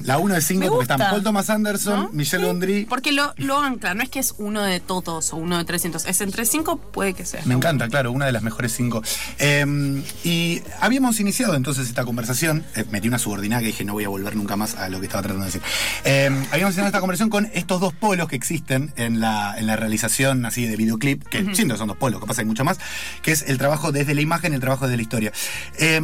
la- 0.00 0.18
uno 0.18 0.34
de 0.34 0.40
cinco 0.40 0.60
Me 0.60 0.68
porque 0.68 0.82
están 0.82 0.98
gusta. 0.98 1.10
Paul 1.10 1.22
Thomas 1.22 1.50
Anderson, 1.50 2.00
¿No? 2.04 2.10
Michelle 2.12 2.42
Sí, 2.42 2.46
Gondry. 2.46 2.86
Porque 2.86 3.12
lo, 3.12 3.32
lo 3.36 3.58
ancla, 3.60 3.94
no 3.94 4.02
es 4.02 4.08
que 4.08 4.18
es 4.18 4.34
uno 4.38 4.62
de 4.62 4.80
todos 4.80 5.32
o 5.32 5.36
uno 5.36 5.58
de 5.58 5.64
300. 5.64 6.06
Es 6.06 6.20
entre 6.20 6.44
cinco, 6.46 6.78
puede 6.78 7.14
que 7.14 7.24
sea. 7.24 7.42
Me 7.44 7.54
encanta, 7.54 7.88
claro, 7.88 8.12
una 8.12 8.26
de 8.26 8.32
las 8.32 8.42
mejores 8.42 8.72
cinco. 8.74 9.02
Eh, 9.38 10.02
y 10.24 10.62
habíamos 10.80 11.20
iniciado 11.20 11.54
entonces 11.54 11.88
esta 11.88 12.04
conversación. 12.04 12.64
eh, 12.74 12.84
metí 12.90 13.08
una 13.08 13.18
subordinada 13.18 13.60
que 13.60 13.68
dije 13.68 13.84
no 13.84 13.92
voy 13.94 14.04
a 14.04 14.08
volver 14.08 14.36
nunca 14.36 14.56
más 14.56 14.74
a 14.74 14.88
lo 14.88 15.00
que 15.00 15.06
estaba 15.06 15.22
tratando 15.22 15.44
de 15.46 15.52
decir. 15.52 15.62
Eh, 16.04 16.26
habíamos 16.50 16.72
iniciado 16.74 16.86
esta 16.88 17.00
conversación 17.00 17.30
con 17.30 17.50
estos 17.54 17.80
dos 17.80 17.94
polos 17.94 18.28
que 18.28 18.36
existen 18.36 18.92
en 18.96 19.20
la, 19.20 19.54
en 19.58 19.66
la 19.66 19.76
realización 19.76 20.44
así 20.46 20.66
de 20.66 20.76
videoclip, 20.76 21.24
que 21.24 21.54
siento 21.54 21.74
que 21.74 21.78
son 21.78 21.88
dos 21.88 21.96
polos, 21.96 22.20
capaz 22.20 22.38
hay 22.38 22.44
mucho 22.44 22.64
más, 22.64 22.78
que 23.22 23.32
es 23.32 23.42
el 23.48 23.58
trabajo 23.58 23.92
desde 23.92 24.07
la 24.14 24.20
imagen 24.20 24.52
el 24.54 24.60
trabajo 24.60 24.86
de 24.88 24.96
la 24.96 25.02
historia. 25.02 25.32
Eh, 25.78 26.00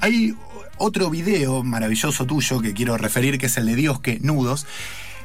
hay 0.00 0.34
otro 0.78 1.10
video 1.10 1.62
maravilloso 1.62 2.26
tuyo 2.26 2.60
que 2.60 2.72
quiero 2.74 2.96
referir, 2.96 3.38
que 3.38 3.46
es 3.46 3.56
el 3.56 3.66
de 3.66 3.76
Dios 3.76 4.00
que 4.00 4.18
Nudos. 4.20 4.66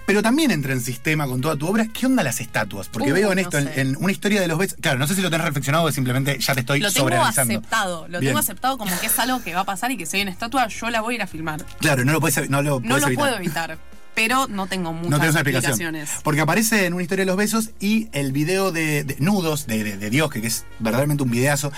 Pero 0.05 0.23
también 0.23 0.51
entra 0.51 0.71
en 0.71 0.79
sistema 0.79 1.27
con 1.27 1.41
toda 1.41 1.57
tu 1.57 1.67
obra. 1.67 1.85
¿Qué 1.91 2.05
onda 2.05 2.23
las 2.23 2.39
estatuas? 2.39 2.87
Porque 2.87 3.11
Uh, 3.11 3.15
veo 3.15 3.31
en 3.33 3.39
esto, 3.39 3.57
en, 3.57 3.65
sé. 3.65 3.81
en 3.81 3.97
una 3.99 4.11
historia 4.13 4.39
de 4.39 4.47
los 4.47 4.57
besos. 4.57 4.77
Claro, 4.79 4.99
no 4.99 5.05
sé 5.05 5.15
si 5.15 5.21
lo 5.21 5.29
tenés 5.29 5.45
reflexionado 5.45 5.83
o 5.83 5.91
simplemente 5.91 6.37
ya 6.39 6.53
te 6.53 6.61
estoy 6.61 6.79
Lo 6.79 6.89
tengo 6.93 7.09
aceptado, 7.25 8.07
lo 8.07 8.19
Bien. 8.21 8.29
tengo 8.29 8.39
aceptado 8.39 8.77
como 8.77 8.97
que 9.01 9.07
es 9.07 9.19
algo 9.19 9.43
que 9.43 9.53
va 9.53 9.61
a 9.61 9.65
pasar 9.65 9.91
y 9.91 9.97
que 9.97 10.05
si 10.05 10.15
hay 10.15 10.21
una 10.23 10.31
estatua, 10.31 10.67
yo 10.69 10.89
la 10.89 11.01
voy 11.01 11.15
a 11.15 11.17
ir 11.17 11.21
a 11.23 11.27
filmar. 11.27 11.65
Claro, 11.81 12.05
no 12.05 12.13
lo 12.13 12.21
puedes, 12.21 12.49
no 12.49 12.61
lo 12.61 12.79
No 12.79 12.97
lo 12.99 13.07
evitar. 13.07 13.15
puedo 13.15 13.35
evitar, 13.35 13.77
pero 14.17 14.47
no 14.47 14.65
tengo 14.65 14.93
muchas 14.93 15.11
No 15.11 15.23
explicaciones. 15.25 16.09
Porque 16.23 16.41
aparece 16.41 16.87
en 16.87 16.93
una 16.95 17.03
historia 17.03 17.21
de 17.21 17.27
los 17.27 17.37
besos 17.37 17.69
y 17.79 18.09
el 18.13 18.31
video 18.31 18.71
de, 18.71 19.03
de 19.03 19.15
nudos 19.19 19.67
de, 19.67 19.83
de- 19.83 19.97
de 19.97 20.09
Dios, 20.09 20.31
que, 20.31 20.41
que 20.41 20.47
es 20.47 20.65
verdaderamente 20.79 21.21
un 21.21 21.29
videazo, 21.29 21.71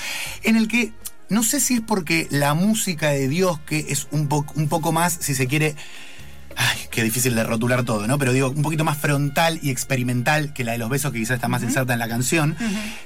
en 0.43 0.55
el 0.55 0.69
que 0.69 0.93
no 1.27 1.43
sé 1.43 1.60
si 1.60 1.75
es 1.75 1.81
porque 1.81 2.27
la 2.31 2.53
música 2.53 3.10
de 3.10 3.27
Dios, 3.27 3.60
que 3.60 3.88
es 3.89 4.08
un, 4.12 4.29
po- 4.29 4.46
un 4.55 4.69
poco 4.69 4.93
más, 4.93 5.17
si 5.19 5.36
se 5.36 5.48
quiere. 5.48 5.75
Ay, 6.55 6.77
qué 6.91 7.03
difícil 7.03 7.36
de 7.36 7.43
rotular 7.43 7.84
todo, 7.84 8.08
¿no? 8.08 8.17
Pero 8.17 8.34
digo, 8.34 8.50
un 8.50 8.62
poquito 8.63 8.84
más 8.84 8.98
frontal 8.98 9.60
y 9.62 9.69
experimental 9.69 10.51
que 10.53 10.63
la 10.63 10.72
de 10.74 10.77
los 10.77 10.89
besos, 10.89 11.12
que 11.12 11.19
quizás 11.19 11.36
está 11.36 11.48
más 11.50 11.62
inserta 11.63 11.93
en 11.93 12.00
la 12.00 12.08
canción. 12.10 12.55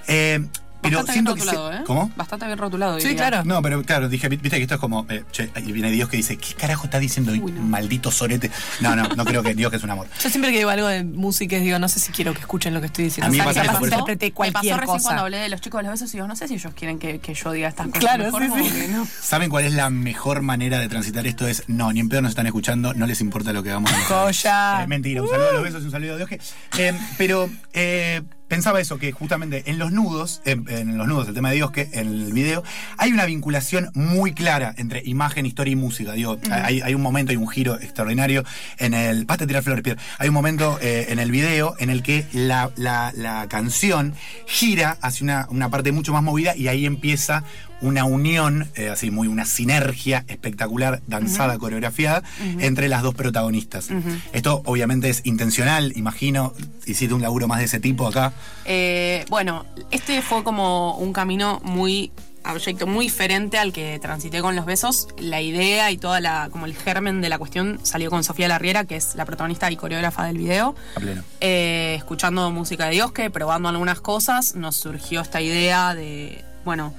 eh, 0.07 0.45
Pero 0.83 0.97
Bastante 0.97 1.13
siento 1.13 1.33
bien 1.33 1.45
que. 1.45 1.49
se- 1.51 1.55
rotulado, 1.57 1.81
¿eh? 1.81 1.83
¿Cómo? 1.87 2.11
Bastante 2.15 2.45
bien 2.45 2.57
rotulado. 2.57 2.99
Sí, 2.99 3.07
diría. 3.09 3.29
claro. 3.29 3.45
No, 3.45 3.61
pero 3.61 3.81
claro, 3.83 4.09
dije, 4.09 4.29
viste 4.29 4.49
que 4.49 4.61
esto 4.61 4.75
es 4.75 4.79
como, 4.79 5.05
eh, 5.09 5.23
che, 5.31 5.49
ahí 5.55 5.71
viene 5.71 5.89
Dios 5.91 6.09
que 6.09 6.17
dice, 6.17 6.37
¿qué 6.37 6.53
carajo 6.53 6.85
está 6.85 6.99
diciendo 6.99 7.31
Uy, 7.31 7.39
no. 7.51 7.61
maldito 7.61 8.11
sorete? 8.11 8.51
No, 8.81 8.95
no, 8.95 9.07
no 9.15 9.25
creo 9.25 9.41
que 9.43 9.55
Dios 9.55 9.71
que 9.71 9.77
es 9.77 9.83
un 9.83 9.89
amor. 9.89 10.07
Yo 10.21 10.29
siempre 10.29 10.51
que 10.51 10.57
digo 10.57 10.69
algo 10.69 10.87
de 10.87 11.03
música, 11.03 11.57
digo, 11.57 11.79
no 11.79 11.87
sé 11.87 11.99
si 11.99 12.11
quiero 12.11 12.33
que 12.33 12.41
escuchen 12.41 12.73
lo 12.73 12.81
que 12.81 12.87
estoy 12.87 13.05
diciendo. 13.05 13.27
A 13.27 13.31
mí 13.31 13.37
me 13.37 13.43
O 13.43 13.45
sea, 13.53 13.63
pasa 13.63 13.79
que 13.79 13.85
eso, 13.87 14.05
Me 14.39 14.51
pasó 14.51 14.85
cosa. 14.85 15.03
cuando 15.03 15.23
hablé 15.23 15.37
de 15.37 15.49
los 15.49 15.61
chicos 15.61 15.79
de 15.79 15.83
los 15.83 15.91
besos 15.93 16.09
y 16.13 16.17
digo, 16.17 16.27
no 16.27 16.35
sé 16.35 16.47
si 16.47 16.55
ellos 16.55 16.73
quieren 16.75 16.99
que, 16.99 17.19
que 17.19 17.33
yo 17.33 17.51
diga 17.51 17.69
estas 17.69 17.87
cosas. 17.87 17.99
Claro, 18.01 18.23
Mejor 18.25 18.43
sí, 18.43 18.69
sí. 18.69 18.87
no. 18.91 19.07
¿Saben 19.21 19.49
cuál 19.49 19.65
es 19.65 19.73
la 19.73 19.89
mejor 19.89 20.41
manera 20.41 20.79
de 20.79 20.89
transitar 20.89 21.25
esto? 21.25 21.47
Es, 21.47 21.63
no, 21.67 21.91
ni 21.93 21.99
en 22.01 22.09
pedo 22.09 22.21
nos 22.21 22.29
están 22.31 22.45
escuchando, 22.45 22.93
no 22.93 23.05
les 23.07 23.21
importa 23.21 23.53
lo 23.53 23.63
que 23.63 23.69
hagamos. 23.69 23.89
Joya. 24.07 24.83
Eh, 24.83 24.87
mentira, 24.87 25.21
un 25.21 25.29
saludo 25.29 25.49
a 25.49 25.53
los 25.53 25.63
besos 25.63 25.81
y 25.81 25.85
un 25.85 25.91
saludo 25.91 26.13
a 26.13 26.17
Dios 26.17 26.29
que. 26.29 26.39
eh, 26.77 26.93
pero 27.17 27.49
eh, 27.73 28.21
pensaba 28.53 28.79
eso, 28.79 28.99
que 28.99 29.11
justamente 29.11 29.63
en 29.65 29.79
los 29.79 29.91
nudos, 29.91 30.41
en, 30.45 30.65
en 30.69 30.97
los 30.97 31.07
nudos, 31.07 31.27
el 31.27 31.33
tema 31.33 31.49
de 31.49 31.55
Dios 31.55 31.71
que 31.71 31.89
en 31.93 32.07
el 32.07 32.33
video, 32.33 32.63
hay 32.97 33.11
una 33.11 33.25
vinculación 33.25 33.89
muy 33.95 34.33
clara 34.33 34.73
entre 34.77 35.01
imagen, 35.05 35.45
historia 35.45 35.71
y 35.71 35.75
música. 35.75 36.11
Digo, 36.13 36.37
hay, 36.51 36.81
hay 36.81 36.93
un 36.93 37.01
momento, 37.01 37.31
hay 37.31 37.37
un 37.37 37.47
giro 37.49 37.79
extraordinario 37.79 38.43
en 38.77 38.93
el. 38.93 39.25
Basta 39.25 39.47
tirar 39.47 39.63
flores, 39.63 39.83
Pierre. 39.83 39.99
Hay 40.19 40.27
un 40.29 40.35
momento 40.35 40.77
eh, 40.81 41.07
en 41.09 41.17
el 41.19 41.31
video 41.31 41.75
en 41.79 41.89
el 41.89 42.03
que 42.03 42.25
la, 42.31 42.69
la- 42.75 43.11
la 43.15 43.47
canción 43.49 44.13
gira 44.45 44.97
hacia 45.01 45.23
una, 45.23 45.47
una 45.49 45.69
parte 45.69 45.91
mucho 45.91 46.13
más 46.13 46.21
movida 46.23 46.55
y 46.55 46.67
ahí 46.67 46.85
empieza 46.85 47.43
una 47.81 48.05
unión, 48.05 48.69
eh, 48.75 48.87
así 48.89 49.11
muy 49.11 49.27
una 49.27 49.43
sinergia 49.45 50.23
espectacular, 50.29 51.01
danzada, 51.07 51.57
coreografiada, 51.57 52.23
entre 52.59 52.87
las 52.87 53.01
dos 53.01 53.13
protagonistas. 53.13 53.89
Esto 54.31 54.61
obviamente 54.65 55.09
es 55.09 55.21
intencional, 55.25 55.91
imagino, 55.97 56.53
hiciste 56.85 57.13
un 57.13 57.21
laburo 57.21 57.47
más 57.49 57.59
de 57.59 57.65
ese 57.65 57.81
tipo 57.81 58.07
acá. 58.07 58.31
Eh, 58.65 59.25
bueno, 59.29 59.65
este 59.91 60.21
fue 60.21 60.43
como 60.43 60.97
un 60.97 61.13
camino 61.13 61.59
muy 61.63 62.11
abyecto, 62.43 62.87
muy 62.87 63.05
diferente 63.05 63.57
al 63.57 63.71
que 63.71 63.99
transité 63.99 64.41
con 64.41 64.55
los 64.55 64.65
besos. 64.65 65.07
La 65.17 65.41
idea 65.41 65.91
y 65.91 65.97
toda 65.97 66.19
la, 66.19 66.49
como 66.51 66.65
el 66.65 66.75
germen 66.75 67.21
de 67.21 67.29
la 67.29 67.37
cuestión 67.37 67.79
salió 67.83 68.09
con 68.09 68.23
Sofía 68.23 68.47
Larriera, 68.47 68.85
que 68.85 68.95
es 68.95 69.15
la 69.15 69.25
protagonista 69.25 69.71
y 69.71 69.75
coreógrafa 69.75 70.25
del 70.25 70.37
video. 70.37 70.75
A 70.95 70.99
pleno. 70.99 71.23
Eh, 71.39 71.95
escuchando 71.97 72.49
música 72.51 72.85
de 72.85 72.91
Diosque, 72.91 73.29
probando 73.29 73.69
algunas 73.69 74.01
cosas, 74.01 74.55
nos 74.55 74.75
surgió 74.75 75.21
esta 75.21 75.41
idea 75.41 75.95
de, 75.95 76.43
bueno, 76.65 76.93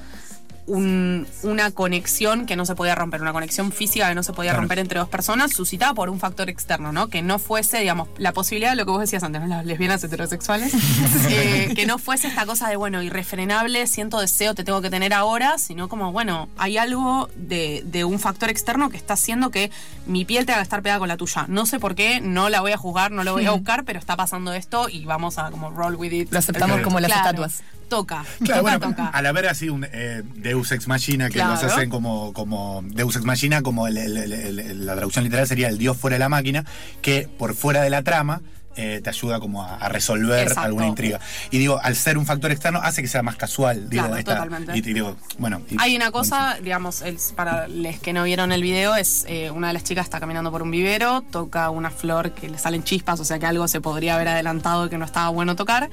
un- 0.67 1.27
una 1.43 1.71
conexión 1.73 2.47
que 2.47 2.57
no 2.57 2.65
se 2.65 2.75
podía 2.75 2.95
romper, 2.95 3.21
una 3.21 3.33
conexión 3.33 3.71
física 3.73 4.09
que 4.09 4.15
no 4.15 4.23
se 4.23 4.33
podía 4.33 4.53
Claro. 4.53 4.63
romper 4.63 4.79
entre 4.79 4.99
dos 4.99 5.09
personas, 5.09 5.53
suscitada 5.53 5.93
por 5.95 6.09
un 6.09 6.19
factor 6.19 6.49
externo, 6.49 6.93
¿no? 6.93 7.09
Que 7.09 7.21
no 7.23 7.39
fuese, 7.39 7.81
digamos, 7.81 8.09
la 8.17 8.33
posibilidad 8.33 8.71
de 8.71 8.77
lo 8.77 8.85
que 8.87 8.91
vos 8.93 9.01
decías 9.01 9.23
antes, 9.23 9.43
¿no? 9.43 9.47
Las 9.49 9.67
lesbianas 9.67 10.03
heterosexuales, 10.03 10.73
eh, 11.29 11.73
que 11.77 11.87
no 11.87 11.99
fuese 11.99 12.29
esta 12.29 12.47
cosa 12.47 12.69
de, 12.69 12.77
bueno, 12.77 13.03
irrefrenable, 13.03 13.87
siento 13.87 14.21
deseo, 14.21 14.55
te 14.55 14.65
tengo 14.65 14.81
que 14.81 14.91
tener 14.91 15.13
ahora, 15.13 15.59
sino 15.59 15.89
como, 15.89 16.13
bueno, 16.13 16.49
hay 16.57 16.79
algo 16.79 17.29
de, 17.37 17.83
de 17.85 18.05
un 18.05 18.19
factor 18.19 18.49
externo 18.49 18.89
que 18.91 18.97
está 18.97 19.15
haciendo 19.15 19.51
que 19.51 19.71
mi 20.07 20.25
piel 20.25 20.47
tenga 20.47 20.59
que 20.59 20.65
estar 20.65 20.83
pegada 20.83 20.99
con 20.99 21.09
la 21.09 21.17
tuya. 21.17 21.45
No 21.49 21.67
sé 21.67 21.79
por 21.79 21.95
qué, 21.95 22.21
no 22.21 22.49
la 22.49 22.61
voy 22.61 22.73
a 22.73 22.77
juzgar, 22.79 23.11
no 23.11 23.23
la 23.25 23.33
voy 23.33 23.45
a 23.47 23.51
buscar, 23.53 23.85
pero 23.85 23.99
está 23.99 24.17
pasando 24.17 24.53
esto 24.53 24.89
y 24.89 25.05
vamos 25.05 25.39
a 25.39 25.51
como 25.51 25.71
roll 25.71 25.95
with 25.97 26.13
it. 26.13 26.33
Lo 26.33 26.39
aceptamos 26.39 26.81
como 26.81 27.01
las 27.01 27.11
Claro, 27.13 27.29
estatuas. 27.29 27.63
Toca, 27.89 28.25
Claro, 28.45 28.61
toca, 28.63 28.79
bueno, 28.79 28.81
toca. 28.97 29.09
al 29.09 29.27
haber 29.27 29.47
así 29.49 29.69
un 29.69 29.87
eh, 29.93 30.23
Deus 30.37 30.73
Ex 30.73 30.89
Machina, 30.89 31.27
que 31.29 31.35
Claro. 31.35 31.53
los 31.55 31.65
hacen 31.65 31.91
como, 31.91 32.33
como 32.33 32.83
Deus 32.87 33.17
Ex 33.17 33.25
Machina, 33.25 33.63
como 33.63 33.87
el- 33.87 33.97
el- 33.99 34.17
el- 34.17 34.59
el- 34.61 34.87
la 34.87 34.95
traducción 34.95 35.25
literal 35.25 35.47
sería 35.47 35.69
el 35.69 35.79
Dios 35.79 35.97
fuera 35.97 36.15
de 36.15 36.21
la 36.21 36.29
máquina, 36.29 36.65
que 37.03 37.29
por 37.39 37.55
fuera 37.55 37.83
de 37.83 37.91
la 37.91 38.03
trama 38.03 38.41
eh, 38.77 39.01
te 39.05 39.09
ayuda 39.09 39.39
como 39.39 39.63
a, 39.63 39.77
a 39.77 39.89
resolver 39.89 40.41
Exacto. 40.49 40.63
alguna 40.63 40.89
intriga. 40.89 41.21
Y 41.53 41.59
digo, 41.59 41.79
al 41.81 41.95
ser 41.95 42.19
un 42.19 42.27
factor 42.27 42.51
externo, 42.51 42.81
hace 42.83 43.03
que 43.03 43.07
sea 43.09 43.23
más 43.23 43.37
casual. 43.37 43.89
Digo, 43.89 44.03
Claro, 44.03 44.17
esta- 44.19 44.35
totalmente. 44.35 44.73
Y, 44.75 44.79
y 44.79 44.93
digo, 44.95 45.17
bueno. 45.39 45.63
y- 45.71 45.77
Hay 45.79 45.95
una 45.95 46.11
cosa, 46.11 46.59
digamos, 46.61 47.01
el- 47.03 47.19
para 47.37 47.69
los 47.69 48.01
que 48.01 48.13
no 48.13 48.25
vieron 48.25 48.51
el 48.51 48.63
video, 48.63 48.97
es 48.97 49.27
eh, 49.29 49.53
una 49.53 49.69
de 49.69 49.75
las 49.75 49.85
chicas 49.85 50.07
está 50.07 50.19
caminando 50.19 50.51
por 50.51 50.61
un 50.63 50.73
vivero, 50.73 51.21
toca 51.31 51.71
una 51.71 51.91
flor 51.93 52.33
que 52.33 52.49
le 52.49 52.59
salen 52.59 52.83
chispas, 52.83 53.21
o 53.21 53.25
sea 53.25 53.39
que 53.39 53.47
algo 53.47 53.69
se 53.69 53.81
podría 53.81 54.17
haber 54.17 54.27
adelantado 54.27 54.91
que 54.91 54.99
no 54.99 55.05
estaba 55.05 55.29
bueno 55.29 55.55
tocar. 55.55 55.89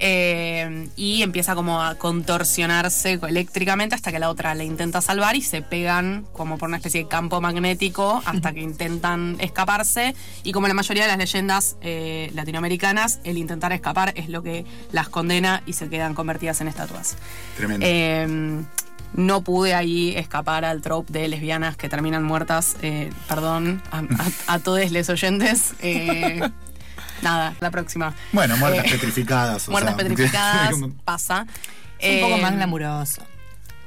Eh, 0.00 0.88
y 0.96 1.22
empieza 1.22 1.54
como 1.54 1.82
a 1.82 1.96
contorsionarse 1.96 3.18
eléctricamente 3.28 3.94
hasta 3.94 4.12
que 4.12 4.18
la 4.18 4.30
otra 4.30 4.54
le 4.54 4.64
intenta 4.64 5.00
salvar 5.00 5.36
y 5.36 5.42
se 5.42 5.62
pegan 5.62 6.26
como 6.32 6.56
por 6.58 6.68
una 6.68 6.76
especie 6.78 7.02
de 7.02 7.08
campo 7.08 7.40
magnético 7.40 8.22
hasta 8.24 8.52
que 8.52 8.60
intentan 8.60 9.36
escaparse 9.40 10.14
y 10.44 10.52
como 10.52 10.68
la 10.68 10.74
mayoría 10.74 11.02
de 11.04 11.08
las 11.08 11.18
leyendas 11.18 11.76
eh, 11.80 12.30
latinoamericanas 12.34 13.20
el 13.24 13.38
intentar 13.38 13.72
escapar 13.72 14.12
es 14.16 14.28
lo 14.28 14.42
que 14.42 14.64
las 14.92 15.08
condena 15.08 15.62
y 15.66 15.72
se 15.74 15.88
quedan 15.88 16.14
convertidas 16.14 16.60
en 16.60 16.68
estatuas. 16.68 17.16
Tremendo. 17.56 17.84
Eh, 17.88 18.62
no 19.14 19.40
pude 19.42 19.74
ahí 19.74 20.14
escapar 20.16 20.64
al 20.66 20.82
trope 20.82 21.12
de 21.14 21.28
lesbianas 21.28 21.76
que 21.76 21.88
terminan 21.88 22.22
muertas. 22.24 22.76
eh, 22.82 23.10
perdón 23.26 23.82
a, 23.90 23.98
a- 24.00 24.54
a 24.54 24.58
todos 24.58 24.90
los 24.92 25.08
oyentes. 25.08 25.72
Eh, 25.80 26.40
nada, 27.22 27.54
la 27.60 27.70
próxima. 27.70 28.14
bueno, 28.32 28.56
muertas 28.56 28.86
eh, 28.86 28.90
petrificadas. 28.90 29.68
o 29.68 29.72
Muertas 29.72 29.94
sea, 29.96 30.04
petrificadas, 30.08 30.74
pasa. 31.04 31.46
Es 31.98 32.14
un 32.16 32.20
poco 32.28 32.36
Eh, 32.38 32.42
más 32.42 32.54
glamuroso. 32.54 33.22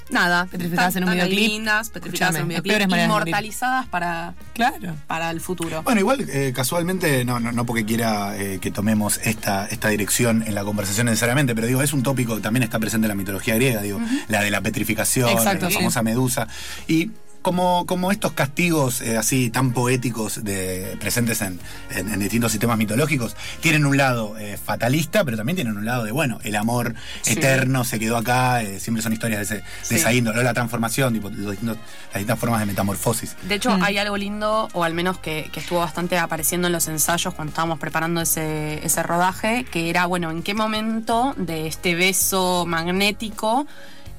Nada, 0.10 0.46
Petrificadas 0.46 0.94
en 0.98 1.06
un 1.06 1.12
videoclip. 1.12 1.40
lindas, 1.40 1.90
petrificadas 1.90 2.36
en 2.36 2.42
un 2.42 2.50
videoclip, 2.50 2.82
inmortalizadas 2.98 3.88
para, 3.88 4.34
Claro. 4.54 4.94
para 5.08 5.32
el 5.32 5.40
futuro. 5.40 5.84
Bueno, 5.84 6.02
igual 6.02 6.26
eh, 6.30 6.52
casualmente, 6.54 7.24
no, 7.24 7.40
no, 7.40 7.54
no 7.54 7.66
porque 7.66 7.86
quiera 7.86 8.36
eh, 8.38 8.60
que 8.60 8.72
tomemos 8.72 9.22
esta, 9.24 9.68
esta 9.68 9.88
dirección 9.88 10.44
en 10.46 10.54
la 10.54 10.66
conversación 10.66 11.06
necesariamente, 11.06 11.56
pero 11.56 11.66
digo, 11.68 11.82
es 11.82 11.94
un 11.94 12.04
tópico 12.04 12.36
que 12.36 12.42
también 12.42 12.64
está 12.64 12.78
presente 12.78 13.06
en 13.06 13.10
la 13.10 13.16
mitología 13.16 13.56
griega, 13.56 13.82
digo, 13.82 14.02
la 14.28 14.42
de 14.42 14.52
la 14.52 14.60
petrificación, 14.60 15.30
Exacto, 15.30 15.64
la 15.68 15.70
sí. 15.72 15.76
famosa 15.78 16.04
medusa. 16.04 16.46
Y 16.90 17.12
como, 17.42 17.86
como 17.86 18.12
estos 18.12 18.34
castigos 18.34 19.02
eh, 19.02 19.18
así 19.18 19.50
tan 19.50 19.72
poéticos 19.74 20.44
de, 20.44 20.96
presentes 21.00 21.42
en, 21.42 21.60
en- 21.90 22.14
en 22.14 22.20
distintos 22.20 22.52
sistemas 22.52 22.78
mitológicos, 22.78 23.36
tienen 23.62 23.86
un 23.86 23.98
lado 23.98 24.38
eh, 24.38 24.58
fatalista, 24.64 25.24
pero 25.24 25.38
también 25.38 25.56
tienen 25.56 25.76
un 25.78 25.86
lado 25.86 26.04
de, 26.04 26.12
bueno, 26.12 26.40
el 26.44 26.56
amor 26.56 26.94
Sí. 27.22 27.34
eterno 27.34 27.84
se 27.84 28.00
quedó 28.00 28.18
acá, 28.18 28.62
eh, 28.62 28.80
siempre 28.80 29.02
son 29.02 29.14
historias 29.14 29.40
de, 29.40 29.44
ese, 29.44 29.56
de 29.56 29.64
Sí. 29.84 29.96
esa 29.96 30.14
índole, 30.14 30.44
la 30.44 30.54
transformación, 30.54 31.14
tipo, 31.14 31.30
los 31.30 31.52
distintos- 31.52 31.78
las 31.78 32.14
distintas 32.16 32.40
formas 32.40 32.60
de 32.60 32.66
metamorfosis. 32.68 33.36
De 33.48 33.56
hecho, 33.56 33.78
hay 33.82 33.98
algo 33.98 34.18
lindo, 34.18 34.70
o 34.74 34.84
al 34.84 34.94
menos 34.94 35.18
que, 35.18 35.50
que 35.52 35.60
estuvo 35.62 35.80
bastante 35.80 36.18
apareciendo 36.18 36.68
en 36.68 36.74
los 36.74 36.88
ensayos 36.88 37.34
cuando 37.34 37.50
estábamos 37.52 37.80
preparando 37.80 38.22
ese, 38.22 38.86
ese 38.86 39.04
rodaje, 39.04 39.64
que 39.66 39.90
era, 39.90 40.06
bueno, 40.06 40.30
en 40.32 40.44
qué 40.44 40.54
momento 40.54 41.34
de 41.38 41.68
este 41.68 41.96
beso 41.96 42.66
magnético 42.68 43.66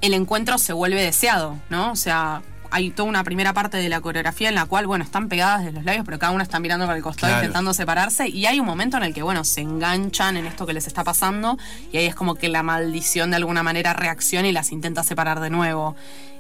el 0.00 0.14
encuentro 0.14 0.58
se 0.58 0.72
vuelve 0.72 1.00
deseado, 1.00 1.58
¿no? 1.70 1.92
O 1.92 1.96
sea, 1.96 2.42
hay 2.72 2.90
toda 2.90 3.08
una 3.08 3.22
primera 3.22 3.52
parte 3.52 3.76
de 3.76 3.88
la 3.88 4.00
coreografía 4.00 4.48
en 4.48 4.54
la 4.54 4.66
cual, 4.66 4.86
bueno, 4.86 5.04
están 5.04 5.28
pegadas 5.28 5.64
de 5.64 5.72
los 5.72 5.84
labios, 5.84 6.04
pero 6.04 6.18
cada 6.18 6.32
una 6.32 6.42
está 6.42 6.58
mirando 6.58 6.86
para 6.86 6.96
el 6.96 7.02
costado 7.02 7.30
Claro. 7.32 7.44
intentando 7.44 7.74
separarse, 7.74 8.28
y 8.28 8.46
hay 8.46 8.58
un 8.58 8.66
momento 8.66 8.96
en 8.96 9.04
el 9.04 9.14
que, 9.14 9.22
bueno, 9.22 9.44
se 9.44 9.60
enganchan 9.60 10.36
en 10.36 10.46
esto 10.46 10.66
que 10.66 10.72
les 10.72 10.86
está 10.86 11.04
pasando, 11.04 11.58
y 11.92 11.98
ahí 11.98 12.06
es 12.06 12.14
como 12.14 12.34
que 12.34 12.48
la 12.48 12.62
maldición 12.62 13.30
de 13.30 13.36
alguna 13.36 13.62
manera 13.62 13.92
reacciona 13.92 14.48
y 14.48 14.52
las 14.52 14.72
intenta 14.72 15.04
separar 15.04 15.40
de 15.40 15.50
nuevo. 15.50 15.94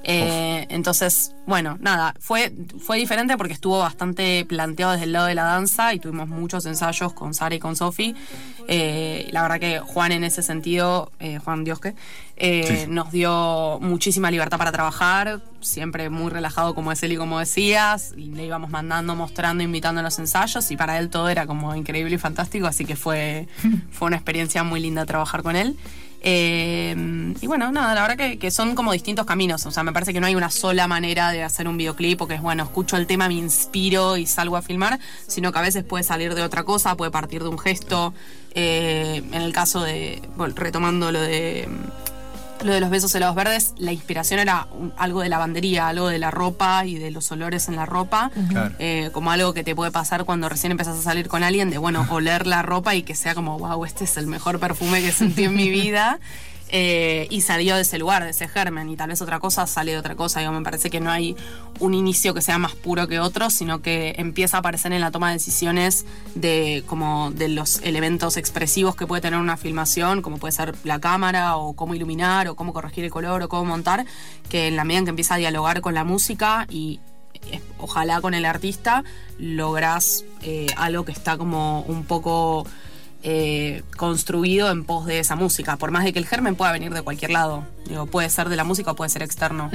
Eh, 0.04 0.66
entonces, 0.70 1.32
bueno, 1.46 1.76
nada, 1.80 2.14
fue, 2.18 2.52
fue 2.80 2.98
diferente 2.98 3.36
porque 3.36 3.52
estuvo 3.52 3.78
bastante 3.78 4.44
planteado 4.48 4.92
desde 4.92 5.04
el 5.04 5.12
lado 5.12 5.26
de 5.26 5.36
la 5.36 5.44
danza 5.44 5.94
y 5.94 6.00
tuvimos 6.00 6.28
muchos 6.28 6.66
ensayos 6.66 7.12
con 7.12 7.34
Sara 7.34 7.54
y 7.54 7.60
con 7.60 7.76
Sofi. 7.76 8.16
Eh, 8.68 9.28
la 9.32 9.42
verdad 9.42 9.60
que 9.60 9.78
Juan 9.80 10.12
en 10.12 10.24
ese 10.24 10.42
sentido, 10.42 11.10
eh, 11.20 11.38
Juan 11.38 11.64
Diosque, 11.64 11.94
eh, 12.36 12.84
Sí, 12.84 12.90
nos 12.90 13.12
dio 13.12 13.78
muchísima 13.80 14.30
libertad 14.30 14.58
para 14.58 14.72
trabajar, 14.72 15.40
siempre 15.60 16.10
muy 16.10 16.30
relajado 16.30 16.74
como 16.74 16.90
es 16.90 17.02
él 17.02 17.12
y 17.12 17.16
como 17.16 17.38
decías, 17.38 18.14
y 18.16 18.26
le 18.26 18.46
íbamos 18.46 18.70
mandando, 18.70 19.14
mostrando, 19.14 19.62
invitando 19.62 20.00
a 20.00 20.02
los 20.02 20.18
ensayos 20.18 20.70
y 20.70 20.76
para 20.76 20.98
él 20.98 21.08
todo 21.08 21.28
era 21.28 21.46
como 21.46 21.74
increíble 21.74 22.14
y 22.14 22.18
fantástico, 22.18 22.66
así 22.66 22.84
que 22.84 22.96
fue, 22.96 23.48
fue 23.92 24.06
una 24.06 24.16
experiencia 24.16 24.64
muy 24.64 24.80
linda 24.80 25.06
trabajar 25.06 25.42
con 25.42 25.56
él. 25.56 25.76
Eh, 26.24 26.94
y 27.40 27.46
bueno, 27.48 27.72
nada, 27.72 27.94
la 27.94 28.06
verdad 28.06 28.38
que, 28.38 28.50
son 28.50 28.74
como 28.74 28.92
distintos 28.92 29.26
caminos. 29.26 29.66
O 29.66 29.70
sea, 29.70 29.82
me 29.82 29.92
parece 29.92 30.12
que 30.12 30.20
no 30.20 30.26
hay 30.26 30.34
una 30.34 30.50
sola 30.50 30.86
manera 30.86 31.30
de 31.30 31.42
hacer 31.42 31.66
un 31.66 31.76
videoclip 31.76 32.22
o 32.22 32.28
que 32.28 32.34
es 32.34 32.42
bueno, 32.42 32.62
escucho 32.62 32.96
el 32.96 33.06
tema, 33.06 33.28
me 33.28 33.34
inspiro 33.34 34.16
y 34.16 34.26
salgo 34.26 34.56
a 34.56 34.62
filmar, 34.62 35.00
sino 35.26 35.52
que 35.52 35.58
a 35.58 35.62
veces 35.62 35.84
puede 35.84 36.04
salir 36.04 36.34
de 36.34 36.42
otra 36.42 36.62
cosa, 36.64 36.96
puede 36.96 37.10
partir 37.10 37.42
de 37.42 37.48
un 37.48 37.58
gesto. 37.58 38.14
Eh, 38.54 39.22
en 39.32 39.42
el 39.42 39.52
caso 39.52 39.82
de, 39.82 40.22
retomando 40.54 41.10
lo 41.10 41.20
de 41.20 41.66
lo 42.64 42.72
de 42.72 42.80
los 42.80 42.90
besos 42.90 43.14
helados 43.14 43.34
verdes, 43.34 43.74
la 43.78 43.92
inspiración 43.92 44.40
era 44.40 44.66
un- 44.72 44.92
algo 44.96 45.20
de 45.20 45.28
lavandería, 45.28 45.88
algo 45.88 46.08
de 46.08 46.18
la 46.18 46.30
ropa 46.30 46.84
y 46.86 46.96
de 46.96 47.10
los 47.10 47.30
olores 47.32 47.68
en 47.68 47.76
la 47.76 47.86
ropa, 47.86 48.30
Claro. 48.48 48.74
eh, 48.78 49.10
como 49.12 49.30
algo 49.30 49.52
que 49.54 49.64
te 49.64 49.74
puede 49.74 49.90
pasar 49.90 50.24
cuando 50.24 50.48
recién 50.48 50.70
empezás 50.72 50.98
a 50.98 51.02
salir 51.02 51.28
con 51.28 51.42
alguien, 51.42 51.70
de 51.70 51.78
bueno, 51.78 52.06
oler 52.10 52.46
la 52.46 52.62
ropa 52.62 52.94
y 52.94 53.02
que 53.02 53.14
sea 53.14 53.34
como, 53.34 53.58
wow, 53.58 53.84
este 53.84 54.04
es 54.04 54.16
el 54.16 54.26
mejor 54.26 54.60
perfume 54.60 55.00
que 55.00 55.12
sentí 55.12 55.44
en 55.44 55.54
mi 55.54 55.68
vida. 55.82 56.18
Eh, 56.74 57.26
y 57.28 57.42
salió 57.42 57.76
de 57.76 57.82
ese 57.82 57.98
lugar, 57.98 58.24
de 58.24 58.30
ese 58.30 58.48
germen, 58.48 58.88
y 58.88 58.96
tal 58.96 59.10
vez 59.10 59.20
otra 59.20 59.38
cosa 59.40 59.66
sale 59.66 59.92
de 59.92 59.98
otra 59.98 60.14
cosa. 60.14 60.40
Digo, 60.40 60.52
me 60.52 60.62
parece 60.62 60.88
que 60.88 61.00
no 61.00 61.10
hay 61.10 61.36
un 61.80 61.92
inicio 61.92 62.32
que 62.32 62.40
sea 62.40 62.56
más 62.56 62.74
puro 62.74 63.06
que 63.08 63.20
otro, 63.20 63.50
sino 63.50 63.82
que 63.82 64.14
empieza 64.16 64.56
a 64.56 64.60
aparecer 64.60 64.90
en 64.94 65.02
la 65.02 65.10
toma 65.10 65.28
de 65.28 65.34
decisiones 65.34 66.06
de 66.34 66.82
como 66.86 67.30
de 67.30 67.50
los 67.50 67.82
elementos 67.82 68.38
expresivos 68.38 68.96
que 68.96 69.06
puede 69.06 69.20
tener 69.20 69.38
una 69.38 69.58
filmación, 69.58 70.22
como 70.22 70.38
puede 70.38 70.52
ser 70.52 70.74
la 70.82 70.98
cámara, 70.98 71.56
o 71.56 71.74
cómo 71.74 71.94
iluminar, 71.94 72.48
o 72.48 72.56
cómo 72.56 72.72
corregir 72.72 73.04
el 73.04 73.10
color, 73.10 73.42
o 73.42 73.48
cómo 73.50 73.66
montar, 73.66 74.06
que 74.48 74.68
en 74.68 74.76
la 74.76 74.84
medida 74.84 75.00
en 75.00 75.04
que 75.04 75.10
empieza 75.10 75.34
a 75.34 75.38
dialogar 75.38 75.82
con 75.82 75.92
la 75.92 76.04
música 76.04 76.66
y 76.70 77.00
eh, 77.50 77.60
ojalá 77.78 78.22
con 78.22 78.32
el 78.32 78.46
artista 78.46 79.04
lográs 79.38 80.24
eh, 80.40 80.68
algo 80.76 81.04
que 81.04 81.12
está 81.12 81.36
como 81.36 81.82
un 81.82 82.04
poco 82.04 82.66
eh, 83.22 83.82
construido 83.96 84.70
en 84.70 84.84
pos 84.84 85.06
de 85.06 85.18
esa 85.20 85.36
música, 85.36 85.76
por 85.76 85.90
más 85.90 86.04
de 86.04 86.12
que 86.12 86.18
el 86.18 86.26
germen 86.26 86.56
pueda 86.56 86.72
venir 86.72 86.92
de 86.92 87.02
cualquier 87.02 87.30
lado. 87.30 87.64
Digo, 87.86 88.06
puede 88.06 88.28
ser 88.30 88.48
de 88.48 88.56
la 88.56 88.64
música 88.64 88.90
o 88.90 88.96
puede 88.96 89.10
ser 89.10 89.22
externo. 89.22 89.70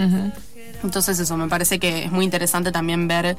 Entonces 0.84 1.20
eso, 1.20 1.38
me 1.38 1.48
parece 1.48 1.80
que 1.80 2.06
es 2.06 2.12
muy 2.12 2.26
interesante 2.26 2.72
también 2.72 3.08
ver 3.08 3.38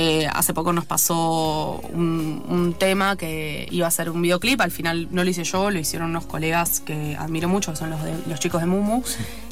eh, 0.00 0.28
hace 0.32 0.54
poco 0.54 0.72
nos 0.72 0.84
pasó 0.86 1.80
un, 1.92 2.44
un 2.48 2.72
tema 2.74 3.16
que 3.16 3.66
iba 3.72 3.84
a 3.88 3.90
ser 3.90 4.10
un 4.10 4.22
videoclip, 4.22 4.60
al 4.60 4.70
final 4.70 5.08
no 5.10 5.24
lo 5.24 5.30
hice 5.30 5.42
yo, 5.42 5.70
lo 5.72 5.78
hicieron 5.80 6.10
unos 6.10 6.24
colegas 6.24 6.78
que 6.78 7.16
admiro 7.18 7.48
mucho, 7.48 7.72
que 7.72 7.78
son 7.78 7.90
los, 7.90 8.00
de, 8.04 8.14
los 8.28 8.38
chicos 8.38 8.60
de 8.60 8.68
Mumu. 8.68 9.02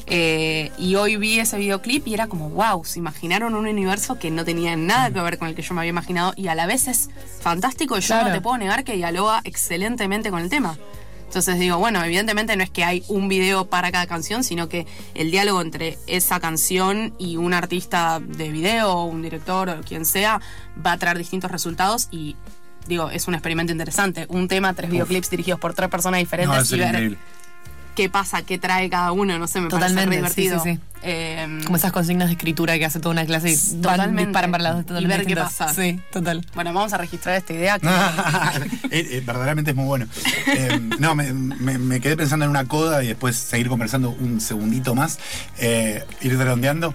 Eh, 0.05 0.71
y 0.77 0.95
hoy 0.95 1.17
vi 1.17 1.37
ese 1.41 1.57
videoclip 1.57 2.07
y 2.07 2.13
era 2.13 2.27
como, 2.27 2.49
wow, 2.49 2.85
se 2.85 2.97
imaginaron 2.99 3.55
un 3.55 3.67
universo 3.67 4.17
que 4.17 4.31
no 4.31 4.45
tenía 4.45 4.77
nada 4.77 5.11
que 5.11 5.19
ver 5.19 5.37
con 5.37 5.49
el 5.49 5.55
que 5.55 5.63
yo 5.63 5.73
me 5.73 5.81
había 5.81 5.89
imaginado 5.89 6.31
y 6.37 6.47
a 6.47 6.55
la 6.55 6.65
vez 6.65 6.87
es 6.87 7.09
fantástico 7.41 7.97
y 7.97 8.01
yo 8.01 8.07
Claro. 8.07 8.29
no 8.29 8.33
te 8.33 8.39
puedo 8.39 8.57
negar 8.57 8.85
que 8.85 8.93
dialoga 8.93 9.41
excelentemente 9.43 10.31
con 10.31 10.39
el 10.41 10.49
tema. 10.49 10.77
Entonces 11.27 11.59
digo, 11.59 11.77
bueno, 11.77 12.03
evidentemente 12.03 12.55
no 12.55 12.63
es 12.63 12.69
que 12.69 12.83
hay 12.83 13.03
un 13.09 13.27
video 13.27 13.65
para 13.65 13.91
cada 13.91 14.07
canción, 14.07 14.43
sino 14.43 14.69
que 14.69 14.87
el 15.13 15.29
diálogo 15.29 15.61
entre 15.61 15.97
esa 16.07 16.39
canción 16.39 17.13
y 17.19 17.35
un 17.35 17.53
artista 17.53 18.19
de 18.19 18.49
video, 18.49 19.03
un 19.03 19.21
director 19.21 19.69
o 19.69 19.81
quien 19.81 20.05
sea, 20.05 20.41
va 20.83 20.93
a 20.93 20.97
traer 20.97 21.17
distintos 21.17 21.51
resultados 21.51 22.07
y 22.11 22.37
digo, 22.87 23.09
es 23.09 23.27
un 23.27 23.33
experimento 23.33 23.71
interesante. 23.71 24.25
Un 24.29 24.47
tema, 24.47 24.73
tres 24.73 24.89
videoclips 24.89 25.29
dirigidos 25.29 25.59
por 25.59 25.73
tres 25.73 25.89
personas 25.89 26.17
No, 26.17 26.21
diferentes 26.21 26.63
eso 26.63 26.75
y 26.75 26.79
ver 26.79 26.87
increíble. 26.89 27.17
Qué 27.97 28.09
pasa, 28.09 28.43
qué 28.43 28.57
trae 28.57 28.89
cada 28.89 29.11
uno, 29.11 29.37
no 29.39 29.47
sé, 29.47 29.59
me 29.59 29.67
Totalmente, 29.69 30.05
parece 30.21 30.35
re 30.35 30.41
divertido. 30.43 30.63
sí, 30.63 30.69
sí, 30.71 30.75
sí. 30.75 30.81
Eh, 31.03 31.59
Como 31.65 31.77
esas 31.77 31.91
consignas 31.91 32.27
de 32.29 32.33
escritura 32.35 32.77
que 32.77 32.85
hace 32.85 32.99
toda 32.99 33.11
una 33.13 33.25
clase 33.25 33.51
y 33.51 33.55
van, 33.55 33.81
Totalmente. 33.81 34.25
disparan 34.27 34.51
para 34.51 34.63
lados 34.63 34.81
Y 34.81 34.85
totalmente 34.85 35.17
ver 35.17 35.27
qué 35.27 35.35
pasa. 35.35 35.73
Sí, 35.73 35.99
total. 36.11 36.45
bueno, 36.55 36.73
vamos 36.73 36.93
a 36.93 36.97
registrar 36.97 37.35
esta 37.35 37.53
idea. 37.53 37.77
que- 37.79 37.87
Eh, 38.91 39.07
eh, 39.17 39.23
verdaderamente 39.25 39.71
es 39.71 39.77
muy 39.77 39.85
bueno. 39.85 40.05
Eh, 40.47 40.79
no, 40.99 41.13
me, 41.15 41.33
me- 41.33 41.77
me 41.77 41.99
quedé 41.99 42.15
pensando 42.15 42.45
en 42.45 42.51
una 42.51 42.65
coda 42.65 43.03
y 43.03 43.07
después 43.07 43.35
seguir 43.35 43.67
conversando 43.67 44.11
un 44.11 44.39
segundito 44.41 44.95
más. 44.95 45.19
Eh, 45.57 46.03
ir 46.21 46.37
redondeando. 46.37 46.93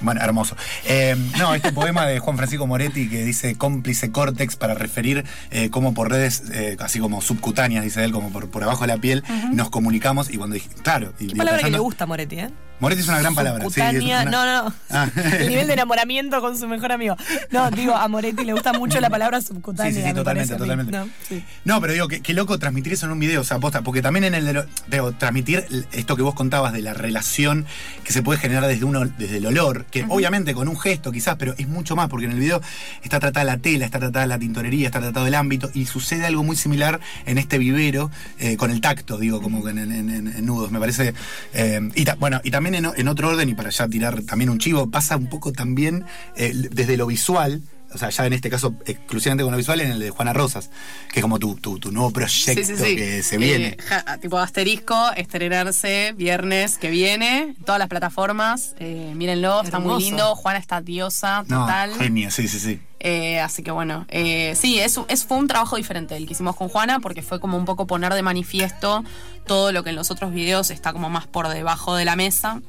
Bueno, 0.00 0.20
hermoso. 0.22 0.56
Eh, 0.86 1.14
no, 1.38 1.54
este 1.54 1.72
poema 1.72 2.06
de 2.06 2.18
Juan 2.18 2.36
Francisco 2.36 2.66
Moretti 2.66 3.08
que 3.08 3.24
dice 3.24 3.54
cómplice 3.56 4.10
córtex 4.10 4.56
para 4.56 4.74
referir 4.74 5.24
eh, 5.50 5.70
cómo 5.70 5.94
por 5.94 6.10
redes, 6.10 6.42
eh, 6.52 6.76
así 6.80 6.98
como 7.00 7.20
subcutáneas, 7.20 7.84
dice 7.84 8.02
él, 8.04 8.12
como 8.12 8.30
por, 8.30 8.48
por 8.50 8.62
abajo 8.62 8.82
de 8.82 8.88
la 8.88 8.96
piel, 8.98 9.22
nos 9.52 9.70
comunicamos 9.70 10.30
y 10.30 10.36
cuando 10.36 10.54
dije, 10.54 10.68
claro. 10.82 11.12
Y, 11.18 11.28
Qué 11.28 11.36
palabra 11.36 11.58
que 11.58 11.64
pensando- 11.64 11.78
le 11.78 11.82
gusta 11.82 12.04
a 12.04 12.06
Moretti, 12.06 12.38
¿eh? 12.40 12.50
Moretti 12.80 13.02
es 13.02 13.08
una 13.08 13.18
gran 13.20 13.34
palabra. 13.34 13.64
sí, 13.70 13.80
una- 13.80 14.24
No, 14.24 14.44
no, 14.46 14.64
no. 14.64 14.74
Ah. 14.90 15.08
El 15.14 15.48
nivel 15.48 15.66
de 15.66 15.72
enamoramiento 15.74 16.40
con 16.40 16.56
su 16.58 16.66
mejor 16.66 16.92
amigo. 16.92 17.16
No, 17.50 17.70
digo, 17.70 17.94
a 17.94 18.08
Moretti 18.08 18.44
le 18.44 18.52
gusta 18.52 18.72
mucho 18.72 19.00
la 19.00 19.10
palabra 19.10 19.40
subcutánea. 19.40 19.92
Sí, 19.92 19.98
sí, 19.98 20.02
sí, 20.02 20.08
me 20.08 20.14
totalmente, 20.14 20.54
totalmente. 20.56 20.92
No, 20.92 21.08
sí. 21.28 21.44
No, 21.64 21.80
pero 21.80 21.92
digo, 21.92 22.08
qué, 22.08 22.20
qué 22.20 22.34
loco 22.34 22.58
transmitir 22.58 22.92
eso 22.94 23.06
en 23.06 23.12
un 23.12 23.18
video, 23.18 23.40
o 23.42 23.44
sea, 23.44 23.58
posta, 23.58 23.82
porque 23.82 24.02
también 24.02 24.24
en 24.24 24.34
el 24.34 24.44
de 24.46 24.52
lo- 24.54 24.66
digo, 24.88 25.12
transmitir 25.12 25.64
esto 25.92 26.16
que 26.16 26.22
vos 26.22 26.34
contabas 26.34 26.72
de 26.72 26.80
la 26.82 26.94
relación 26.94 27.66
que 28.04 28.12
se 28.12 28.22
puede 28.22 28.38
generar 28.40 28.66
desde 28.66 28.84
uno, 28.84 29.04
desde 29.04 29.36
el 29.36 29.46
olor, 29.46 29.84
que 29.86 30.04
obviamente 30.08 30.54
con 30.54 30.68
un 30.68 30.78
gesto 30.78 31.12
quizás, 31.12 31.36
pero 31.38 31.54
es 31.58 31.68
mucho 31.68 31.96
más, 31.96 32.08
porque 32.08 32.26
en 32.26 32.32
el 32.32 32.38
video 32.38 32.60
está 33.02 33.20
tratada 33.20 33.44
la 33.44 33.58
tela, 33.58 33.84
está 33.84 33.98
tratada 33.98 34.26
la 34.26 34.38
tintorería, 34.38 34.86
está 34.86 35.00
tratado 35.00 35.26
el 35.26 35.34
ámbito, 35.34 35.70
y 35.74 35.86
sucede 35.86 36.24
algo 36.26 36.42
muy 36.42 36.56
similar 36.56 37.00
en 37.26 37.38
este 37.38 37.58
vivero, 37.58 38.10
eh, 38.38 38.56
con 38.56 38.70
el 38.70 38.80
tacto, 38.80 39.18
digo, 39.18 39.40
como 39.42 39.68
en, 39.68 39.78
en- 39.78 39.92
en- 39.92 40.28
en 40.28 40.46
nudos, 40.46 40.70
me 40.70 40.80
parece. 40.80 41.14
eh, 41.54 41.80
y 41.94 42.04
ta- 42.04 42.14
bueno, 42.18 42.40
y 42.44 42.50
también 42.50 42.69
en, 42.74 43.08
otro 43.08 43.28
orden, 43.28 43.48
y 43.48 43.54
para 43.54 43.70
ya 43.70 43.88
tirar 43.88 44.22
también 44.22 44.50
un 44.50 44.58
chivo, 44.58 44.90
pasa 44.90 45.16
un 45.16 45.28
poco 45.28 45.52
también 45.52 46.04
eh, 46.36 46.52
desde 46.54 46.96
lo 46.96 47.06
visual 47.06 47.62
o 47.92 47.98
sea, 47.98 48.08
ya 48.10 48.24
en 48.24 48.32
este 48.34 48.50
caso 48.50 48.76
exclusivamente 48.86 49.42
con 49.42 49.50
lo 49.50 49.58
visual, 49.58 49.80
en 49.80 49.90
el 49.90 49.98
de 49.98 50.10
Juana 50.10 50.32
Rosas, 50.32 50.70
que 51.12 51.18
es 51.18 51.22
como 51.22 51.40
tu, 51.40 51.56
tu, 51.56 51.80
tu 51.80 51.90
nuevo 51.90 52.12
proyecto 52.12 52.62
Sí, 52.62 52.76
sí, 52.76 52.76
sí. 52.80 52.94
que 52.94 53.20
se 53.24 53.34
Eh, 53.34 53.38
viene. 53.38 53.76
ja- 53.84 54.16
tipo 54.18 54.38
asterisco, 54.38 55.10
estrenarse 55.16 56.12
viernes 56.16 56.78
que 56.78 56.88
viene, 56.88 57.56
todas 57.64 57.80
las 57.80 57.88
plataformas, 57.88 58.76
eh, 58.78 59.12
mírenlo, 59.16 59.62
está 59.62 59.80
muy 59.80 60.00
lindo, 60.04 60.36
Juana 60.36 60.60
está 60.60 60.80
diosa, 60.80 61.42
no, 61.48 61.62
total. 61.62 61.94
genio, 61.98 62.30
sí, 62.30 62.46
sí, 62.46 62.60
sí. 62.60 62.80
Eh, 63.02 63.40
así 63.40 63.62
que 63.62 63.70
bueno, 63.70 64.04
eh, 64.08 64.54
sí, 64.56 64.78
es, 64.78 65.00
es, 65.08 65.24
fue 65.24 65.38
un 65.38 65.48
trabajo 65.48 65.76
diferente 65.76 66.16
el 66.16 66.26
que 66.26 66.34
hicimos 66.34 66.54
con 66.54 66.68
Juana 66.68 67.00
porque 67.00 67.22
fue 67.22 67.40
como 67.40 67.56
un 67.56 67.64
poco 67.64 67.86
poner 67.86 68.12
de 68.12 68.20
manifiesto 68.20 69.02
todo 69.46 69.72
lo 69.72 69.82
que 69.82 69.90
en 69.90 69.96
los 69.96 70.10
otros 70.10 70.32
videos 70.32 70.70
está 70.70 70.92
como 70.92 71.08
más 71.08 71.26
por 71.26 71.48
debajo 71.48 71.96
de 71.96 72.04
la 72.04 72.14
mesa. 72.14 72.60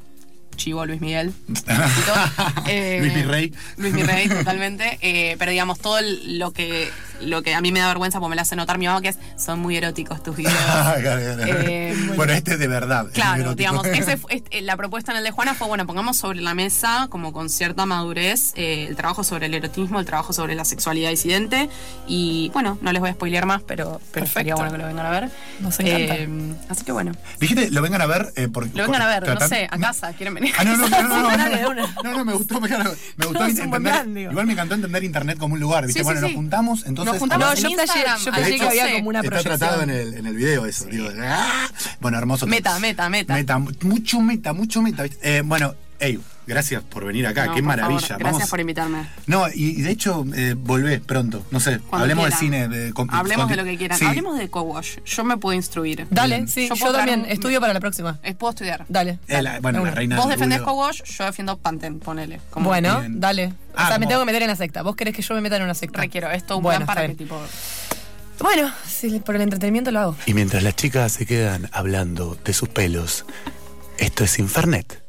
Chivo 0.56 0.86
Luis 0.86 1.02
Miguel. 1.02 1.34
Eh, 2.68 3.00
Luis 3.02 3.14
Mirrey. 3.14 3.54
Luis 3.78 3.94
Mirrey, 3.94 4.30
totalmente. 4.30 4.98
Eh, 5.02 5.36
pero 5.40 5.52
digamos, 5.52 5.80
todo 5.80 6.00
lo 6.02 6.52
que, 6.52 6.90
lo 7.22 7.42
que 7.44 7.54
a 7.54 7.62
mí 7.62 7.72
me 7.72 7.80
da 7.80 7.88
vergüenza, 7.88 8.20
porque 8.20 8.32
me 8.32 8.36
lo 8.36 8.42
hace 8.42 8.56
notar 8.56 8.78
mi 8.78 8.88
mamá, 8.88 9.02
que 9.02 9.10
es, 9.10 9.20
son 9.38 9.60
muy 9.60 9.76
eróticos 9.78 10.22
tus 10.24 10.36
videos. 10.36 10.54
Eh, 11.04 11.96
bueno, 12.16 12.34
este 12.34 12.54
es 12.54 12.60
de 12.60 12.68
verdad. 12.68 13.08
Claro, 13.14 13.56
digamos, 13.56 13.86
ese 13.88 14.18
fue- 14.18 14.36
este, 14.36 14.62
la 14.62 14.78
propuesta 14.78 15.12
en 15.12 15.18
el 15.20 15.24
de 15.24 15.32
Juana 15.32 15.54
fue, 15.54 15.68
bueno, 15.68 15.86
pongamos 15.86 16.18
sobre 16.18 16.42
la 16.42 16.54
mesa, 16.54 17.08
como 17.10 17.34
con 17.34 17.50
cierta 17.50 17.86
madurez, 17.86 18.54
eh, 18.56 18.86
el 18.90 18.96
trabajo 18.96 19.24
sobre 19.24 19.48
el 19.48 19.54
erotismo, 19.54 20.00
el 20.00 20.06
trabajo 20.06 20.34
sobre 20.34 20.56
la 20.56 20.66
sexualidad 20.66 21.10
disidente. 21.10 21.70
Y 22.08 22.50
bueno, 22.54 22.78
no 22.82 22.92
les 22.92 23.00
voy 23.00 23.10
a 23.10 23.14
spoilear 23.14 23.46
más, 23.46 23.62
pero, 23.64 24.00
pero 24.12 24.26
Perfecto. 24.26 24.40
sería 24.40 24.56
bueno 24.56 24.72
que 24.72 24.78
lo 24.78 24.86
vengan 24.88 25.06
a 25.06 25.10
ver. 25.10 25.30
Nos 25.60 25.80
encanta. 25.80 26.16
Eh, 26.16 26.30
así 26.70 26.84
que 26.84 26.92
bueno, 26.92 27.12
Dijiste, 27.40 27.72
lo 27.72 27.82
vengan 27.82 28.02
a 28.02 28.06
ver. 28.06 28.32
Eh, 28.36 28.48
por, 28.48 28.66
lo 28.76 28.84
vengan 28.84 29.02
a 29.02 29.08
ver, 29.08 29.40
no 29.40 29.48
sé, 29.48 29.68
a 29.70 29.78
casa, 29.78 30.14
quieren 30.14 30.34
venir. 30.34 30.54
Ah, 30.58 30.64
no, 30.64 30.78
no, 30.78 30.88
no, 30.90 31.02
no, 31.02 31.08
no, 31.08 31.22
no, 31.48 31.70
una. 31.70 31.82
no, 32.04 32.14
no, 32.18 32.26
me 32.26 32.34
gustó, 32.34 32.60
me, 32.62 32.70
me 32.70 33.26
gustó 33.26 33.46
entender, 33.46 33.82
plan, 33.82 34.18
igual 34.18 34.46
me 34.46 34.54
encantó 34.54 34.76
entender 34.76 35.04
internet 35.04 35.38
como 35.38 35.54
un 35.56 35.60
lugar, 35.60 35.86
¿viste? 35.86 36.00
Sí, 36.00 36.04
sí, 36.04 36.06
bueno, 36.06 36.22
nos 36.22 36.30
sí. 36.30 36.36
juntamos, 36.36 36.86
entonces 36.86 37.11
Nos 37.12 37.20
juntamos 37.20 37.46
No, 37.48 37.52
en 37.54 37.58
yo 37.58 37.70
flashé, 37.70 37.82
Instagram, 37.84 38.20
yo 38.20 38.32
a 38.32 38.34
flashé 38.36 38.50
las 38.52 38.60
que 38.60 38.68
había 38.68 38.84
12. 38.84 38.96
como 38.98 39.10
una 39.10 39.20
Está 39.20 39.30
proyección. 39.30 39.60
tratado 39.60 39.84
en 39.84 39.90
el, 39.90 40.14
en 40.16 40.26
el 40.26 40.36
video 40.36 40.66
eso, 40.66 40.86
digo, 40.86 41.10
¡ah! 41.22 41.68
bueno, 42.00 42.18
hermoso. 42.18 42.48
Meta, 42.48 42.80
meta, 42.80 43.10
meta. 43.10 43.34
Meta, 43.34 43.58
mucho 43.60 44.20
meta, 44.22 44.54
mucho 44.54 44.82
meta. 44.82 45.06
Eh, 45.22 45.42
bueno, 45.46 45.76
hey, 46.00 46.20
gracias 46.48 46.84
por 46.84 47.06
venir 47.06 47.26
acá, 47.28 47.46
No, 47.48 47.56
qué 47.56 47.62
maravilla. 47.62 48.00
favor, 48.02 48.20
Gracias 48.20 48.34
Vamos- 48.40 48.50
por 48.50 48.60
invitarme. 48.60 49.08
No, 49.28 49.48
y, 49.48 49.80
y 49.80 49.82
de 49.82 49.92
hecho, 49.92 50.26
eh, 50.36 50.56
volvé 50.58 51.00
pronto, 51.00 51.46
no 51.52 51.60
sé, 51.60 51.80
Cuando 51.80 52.04
hablemos 52.04 52.26
quieran. 52.28 52.40
del 52.40 52.70
cine. 52.70 52.86
De, 52.86 52.94
con- 52.94 53.14
Hablemos 53.14 53.46
con- 53.46 53.52
de 53.52 53.56
lo 53.58 53.64
que 53.64 53.78
quieran. 53.78 53.98
Sí. 53.98 54.06
Hablemos 54.06 54.38
de 54.38 54.50
co-wash. 54.50 54.98
Yo 55.06 55.24
me 55.24 55.38
puedo 55.38 55.56
instruir. 55.56 56.08
Dale, 56.10 56.36
Bien. 56.38 56.48
sí, 56.48 56.70
Yo 56.74 56.92
también. 56.92 57.22
un- 57.22 57.26
Estudio 57.28 57.60
para 57.62 57.74
la 57.74 57.80
próxima. 57.80 58.20
Eh, 58.24 58.34
puedo 58.34 58.52
estudiar. 58.52 58.86
Dale. 58.90 59.20
Eh, 59.28 59.42
la- 59.42 59.60
bueno, 59.60 59.80
de 59.80 59.84
la 59.86 59.90
una. 59.90 59.92
reina 59.92 60.18
Vos 60.18 60.30
defendés 60.30 60.62
co-wash, 60.62 61.02
yo 61.04 61.24
defiendo 61.26 61.58
Panten, 61.58 62.00
ponele. 62.00 62.42
Como 62.50 62.70
Bueno, 62.70 63.00
Bien. 63.02 63.20
dale. 63.20 63.54
Ah, 63.76 63.86
o 63.86 63.88
sea, 63.88 64.00
me 64.00 64.08
tengo 64.08 64.20
que 64.22 64.26
meter 64.26 64.42
en 64.42 64.50
la 64.50 64.56
secta. 64.56 64.82
¿Vos 64.82 64.96
querés 64.96 65.16
que 65.16 65.22
yo 65.22 65.34
me 65.36 65.42
meta 65.42 65.56
en 65.58 65.64
una 65.64 65.74
secta? 65.74 66.02
requiero 66.02 66.30
esto 66.32 66.58
un 66.58 66.64
Bueno, 66.64 66.80
plan 66.80 66.88
para 66.88 67.02
bien. 67.08 67.16
tipo 67.18 67.40
Bueno, 68.40 68.72
si 68.88 69.20
por 69.20 69.36
el 69.36 69.42
entretenimiento 69.44 69.92
lo 69.92 70.00
hago. 70.00 70.16
Y 70.26 70.34
mientras 70.34 70.64
las 70.64 70.76
chicas 70.76 71.12
se 71.12 71.26
quedan 71.28 71.70
hablando 71.72 72.36
de 72.44 72.54
sus 72.54 72.70
pelos, 72.70 73.24
esto 74.00 74.24
es 74.24 74.40
Infernet. 74.40 75.00